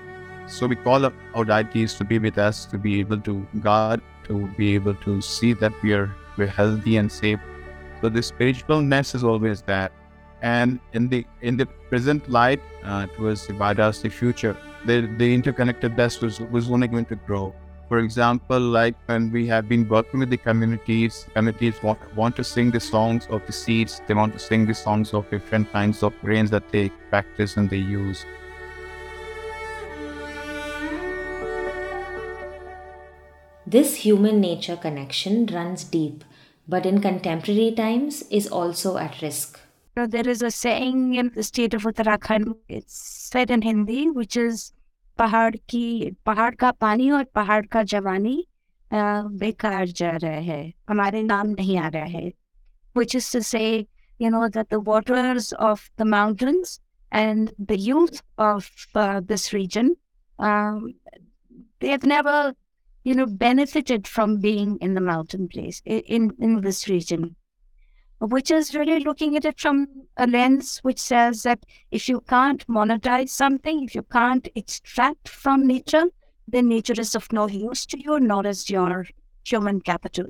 so 0.46 0.66
we 0.66 0.76
call 0.76 1.04
up 1.04 1.12
our 1.35 1.44
deities 1.44 1.94
to 1.94 2.04
be 2.04 2.18
with 2.18 2.38
us, 2.38 2.64
to 2.66 2.78
be 2.78 3.00
able 3.00 3.20
to 3.20 3.46
guard, 3.61 4.00
to 4.24 4.46
be 4.56 4.74
able 4.74 4.94
to 4.94 5.20
see 5.20 5.52
that 5.54 5.72
we 5.82 5.92
are 5.92 6.14
we're 6.37 6.46
healthy 6.46 6.96
and 6.96 7.11
safe. 7.11 7.40
So 8.00 8.09
the 8.09 8.20
spiritualness 8.20 9.14
is 9.14 9.24
always 9.24 9.62
there, 9.62 9.90
and 10.42 10.80
in 10.92 11.09
the 11.09 11.24
in 11.40 11.56
the 11.56 11.66
present 11.66 12.28
light 12.28 12.61
uh, 12.85 13.06
towards 13.06 13.46
the 13.46 13.54
Vedas, 13.54 14.02
the 14.02 14.11
future, 14.11 14.56
the 14.85 15.00
the 15.18 15.37
interconnectedness 15.37 16.20
was 16.20 16.40
was 16.40 16.70
only 16.70 16.88
going 16.88 17.06
to 17.06 17.16
grow. 17.16 17.54
For 17.88 17.99
example, 18.01 18.59
like 18.59 18.96
when 19.07 19.31
we 19.31 19.46
have 19.46 19.68
been 19.68 19.88
working 19.88 20.18
with 20.18 20.31
the 20.31 20.37
communities, 20.37 21.27
communities 21.35 21.81
want, 21.85 22.01
want 22.16 22.35
to 22.35 22.42
sing 22.42 22.72
the 22.72 22.81
songs 22.81 23.29
of 23.31 23.46
the 23.46 23.53
seeds, 23.53 24.03
they 24.09 24.14
want 24.14 24.33
to 24.33 24.40
sing 24.40 24.66
the 24.66 24.75
songs 24.75 25.14
of 25.14 25.31
different 25.31 25.70
kinds 25.70 26.03
of 26.03 26.12
grains 26.20 26.51
that 26.51 26.68
they 26.72 26.88
practice 27.11 27.57
and 27.57 27.70
they 27.70 27.77
use. 27.77 28.27
This 33.64 33.94
human 33.94 34.40
nature 34.40 34.77
connection 34.77 35.46
runs 35.46 35.85
deep, 35.85 36.25
but 36.66 36.87
in 36.87 37.01
contemporary 37.01 37.72
times 37.72 38.22
is 38.31 38.49
also 38.49 38.96
at 38.96 39.22
risk. 39.22 39.61
There 39.94 40.29
is 40.29 40.42
a 40.42 40.51
saying 40.51 41.14
in 41.14 41.31
the 41.35 41.42
state 41.42 41.72
of 41.72 41.85
Uttarakhand, 41.85 42.57
it's 42.68 42.94
said 42.94 43.51
in 43.51 43.62
Hindi, 43.62 44.11
which 44.11 44.37
is 44.37 44.72
पहाड़ 45.17 45.55
की 45.69 46.12
पहाड़ 46.25 46.53
का 46.55 46.71
पानी 46.71 47.10
और 47.12 47.23
पहाड़ 47.23 47.65
का 47.65 47.84
जवानी 47.93 48.47
बेकार 48.93 49.88
जा 49.88 50.12
रहा 50.12 50.39
है 50.51 50.62
हमारे 50.89 51.23
नाम 51.23 51.47
नहीं 51.47 51.77
आ 51.77 51.88
रहा 51.88 52.05
है 52.05 52.31
which 52.99 53.13
is 53.15 53.27
to 53.31 53.41
say 53.41 53.88
you 54.19 54.29
know 54.29 54.47
that 54.55 54.69
the 54.69 54.79
waters 54.88 55.53
of 55.53 55.84
the 55.97 56.07
mountains 56.13 56.79
and 57.12 57.53
the 57.57 57.77
youth 57.77 58.21
of 58.38 58.69
uh, 58.95 59.21
this 59.29 59.53
region 59.53 59.95
um, 60.39 60.93
they 61.79 61.89
have 61.89 62.03
never 62.03 62.53
you 63.03 63.15
know 63.15 63.25
benefited 63.25 64.07
from 64.07 64.39
being 64.39 64.77
in 64.88 64.93
the 64.93 65.05
mountain 65.12 65.47
place 65.47 65.81
in 65.86 66.31
in 66.39 66.60
this 66.67 66.88
region 66.89 67.36
which 68.20 68.50
is 68.50 68.74
really 68.74 69.00
looking 69.00 69.37
at 69.37 69.44
it 69.44 69.61
from 69.61 69.87
a 70.16 70.26
lens 70.26 70.79
which 70.79 70.98
says 70.98 71.42
that 71.42 71.61
if 71.90 72.09
you 72.09 72.20
can't 72.22 72.66
monetize 72.66 73.29
something, 73.29 73.85
if 73.85 73.94
you 73.94 74.02
can't 74.02 74.48
extract 74.55 75.29
from 75.29 75.66
nature, 75.66 76.05
then 76.48 76.68
nature 76.68 76.94
is 76.98 77.14
of 77.14 77.31
no 77.33 77.46
use 77.48 77.85
to 77.87 78.00
you, 78.00 78.18
nor 78.18 78.46
is 78.46 78.70
your 78.70 79.07
human 79.44 79.81
capital. 79.81 80.26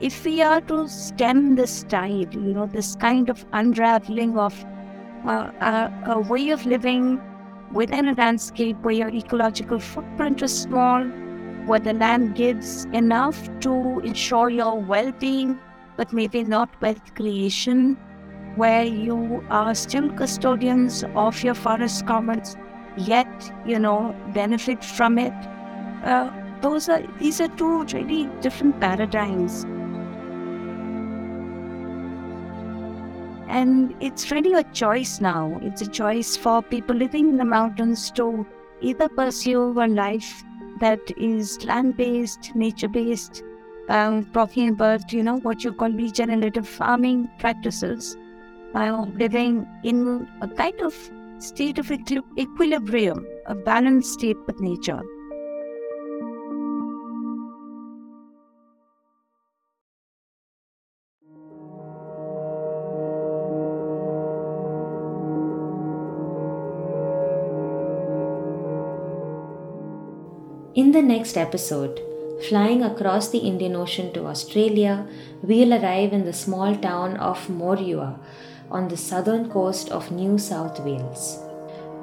If 0.00 0.24
we 0.24 0.42
are 0.42 0.62
to 0.62 0.88
stem 0.88 1.56
this 1.56 1.84
tide, 1.84 2.34
you 2.34 2.54
know, 2.54 2.66
this 2.66 2.96
kind 2.96 3.28
of 3.28 3.44
unraveling 3.52 4.38
of 4.38 4.64
uh, 5.26 5.50
a, 5.60 5.92
a 6.06 6.20
way 6.20 6.48
of 6.50 6.64
living 6.64 7.20
within 7.72 8.08
a 8.08 8.14
landscape 8.14 8.76
where 8.80 8.94
your 8.94 9.10
ecological 9.10 9.78
footprint 9.78 10.42
is 10.42 10.62
small, 10.62 11.04
where 11.66 11.80
the 11.80 11.92
land 11.92 12.34
gives 12.34 12.84
enough 12.86 13.48
to 13.60 14.00
ensure 14.00 14.50
your 14.50 14.80
well 14.80 15.12
being, 15.12 15.58
but 15.96 16.12
maybe 16.12 16.44
not 16.44 16.68
wealth 16.80 17.14
creation, 17.14 17.96
where 18.56 18.84
you 18.84 19.44
are 19.50 19.74
still 19.74 20.10
custodians 20.10 21.04
of 21.14 21.42
your 21.42 21.54
forest 21.54 22.06
commons, 22.06 22.56
yet, 22.96 23.52
you 23.66 23.78
know, 23.78 24.14
benefit 24.34 24.84
from 24.84 25.18
it. 25.18 25.32
Uh, 26.04 26.30
those 26.60 26.88
are 26.88 27.02
these 27.18 27.40
are 27.40 27.48
two 27.48 27.84
really 27.84 28.28
different 28.40 28.80
paradigms. 28.80 29.64
And 33.48 33.96
it's 34.00 34.30
really 34.30 34.52
a 34.52 34.62
choice 34.62 35.20
now. 35.20 35.58
It's 35.60 35.82
a 35.82 35.88
choice 35.88 36.36
for 36.36 36.62
people 36.62 36.94
living 36.94 37.30
in 37.30 37.36
the 37.36 37.44
mountains 37.44 38.10
to 38.12 38.46
either 38.80 39.08
pursue 39.08 39.72
a 39.80 39.88
life 39.88 40.44
that 40.80 41.00
is 41.16 41.64
land 41.64 41.96
based, 41.96 42.54
nature 42.54 42.88
based, 42.88 43.42
um, 43.88 44.24
talking 44.32 44.68
about, 44.70 45.12
you 45.12 45.22
know, 45.22 45.38
what 45.38 45.64
you 45.64 45.72
call 45.72 45.90
regenerative 45.90 46.68
farming 46.68 47.28
practices, 47.38 48.16
uh, 48.74 49.06
living 49.14 49.66
in 49.84 50.28
a 50.40 50.48
kind 50.48 50.80
of 50.80 50.94
state 51.38 51.78
of 51.78 51.90
equilibrium, 51.90 53.26
a 53.46 53.54
balanced 53.54 54.12
state 54.12 54.36
with 54.46 54.60
nature. 54.60 55.02
In 70.80 70.92
the 70.92 71.02
next 71.02 71.36
episode, 71.36 72.00
flying 72.48 72.82
across 72.82 73.28
the 73.28 73.40
Indian 73.48 73.76
Ocean 73.76 74.14
to 74.14 74.24
Australia, 74.28 75.06
we'll 75.42 75.74
arrive 75.74 76.14
in 76.14 76.24
the 76.24 76.32
small 76.32 76.74
town 76.74 77.18
of 77.18 77.48
Moruya 77.48 78.18
on 78.70 78.88
the 78.88 78.96
southern 78.96 79.50
coast 79.50 79.90
of 79.90 80.10
New 80.10 80.38
South 80.38 80.80
Wales. 80.80 81.38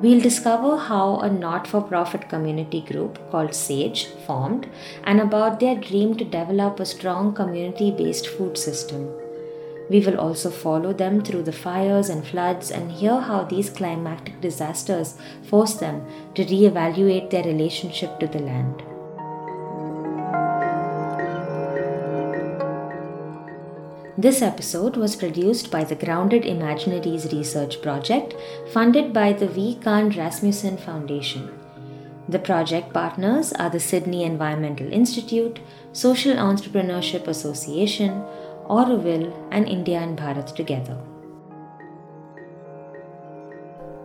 We'll 0.01 0.21
discover 0.21 0.77
how 0.77 1.21
a 1.21 1.29
not 1.31 1.65
for 1.65 1.81
profit 1.81 2.29
community 2.29 2.81
group 2.81 3.17
called 3.31 3.55
SAGE 3.55 4.09
formed 4.27 4.67
and 5.05 5.19
about 5.21 5.59
their 5.59 5.75
dream 5.75 6.15
to 6.17 6.23
develop 6.23 6.79
a 6.79 6.85
strong 6.85 7.33
community 7.33 7.89
based 7.89 8.27
food 8.27 8.59
system. 8.59 9.09
We 9.89 10.01
will 10.01 10.19
also 10.19 10.49
follow 10.49 10.91
them 10.91 11.23
through 11.23 11.43
the 11.43 11.53
fires 11.53 12.09
and 12.09 12.25
floods 12.25 12.71
and 12.71 12.91
hear 12.91 13.19
how 13.19 13.43
these 13.43 13.69
climatic 13.69 14.41
disasters 14.41 15.17
force 15.43 15.75
them 15.75 16.05
to 16.35 16.43
re-evaluate 16.43 17.29
their 17.29 17.43
relationship 17.43 18.19
to 18.19 18.27
the 18.27 18.39
land. 18.39 18.83
This 24.19 24.41
episode 24.41 24.97
was 24.97 25.15
produced 25.15 25.69
by 25.69 25.83
the 25.83 25.93
Grounded 25.93 26.41
Imaginaries 26.41 27.31
Research 27.31 27.81
Project, 27.83 28.33
funded 28.73 29.13
by 29.13 29.31
the 29.31 29.47
V. 29.47 29.77
Kann 29.83 30.09
Rasmussen 30.09 30.77
Foundation. 30.77 31.51
The 32.27 32.39
project 32.39 32.91
partners 32.93 33.53
are 33.53 33.69
the 33.69 33.79
Sydney 33.79 34.23
Environmental 34.23 34.91
Institute, 34.91 35.59
Social 35.93 36.35
Entrepreneurship 36.35 37.27
Association, 37.27 38.23
Auroville, 38.69 39.33
and 39.51 39.67
India 39.67 39.99
and 39.99 40.17
Bharat 40.17 40.55
together. 40.55 40.97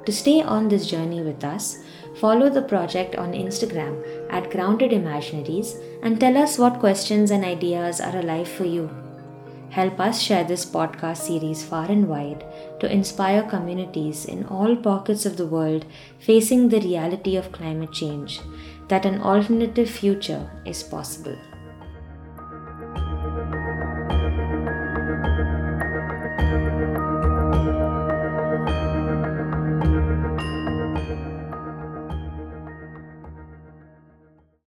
To 0.07 0.13
stay 0.13 0.43
on 0.43 0.69
this 0.69 0.87
journey 0.87 1.21
with 1.23 1.45
us, 1.45 1.79
follow 2.17 2.49
the 2.51 2.63
project 2.63 3.15
on 3.15 3.33
Instagram 3.33 4.03
at 4.31 4.51
Grounded 4.51 4.91
Imaginaries 4.91 5.77
and 6.03 6.19
tell 6.19 6.37
us 6.37 6.59
what 6.59 6.81
questions 6.81 7.31
and 7.31 7.45
ideas 7.45 8.01
are 8.01 8.17
alive 8.17 8.49
for 8.49 8.65
you. 8.65 8.91
Help 9.71 10.01
us 10.01 10.21
share 10.21 10.45
this 10.45 10.67
podcast 10.67 11.19
series 11.19 11.65
far 11.65 11.91
and 11.91 12.09
wide 12.09 12.45
to 12.81 12.93
inspire 12.93 13.43
communities 13.45 14.25
in 14.27 14.45
all 14.47 14.75
pockets 14.77 15.25
of 15.25 15.37
the 15.37 15.47
world 15.47 15.87
facing 16.19 16.69
the 16.69 16.81
reality 16.81 17.37
of 17.37 17.53
climate 17.53 17.93
change 17.93 18.41
that 18.89 19.07
an 19.07 19.23
alternative 19.23 19.89
future 19.89 20.51
is 20.67 20.83
possible. 20.83 21.39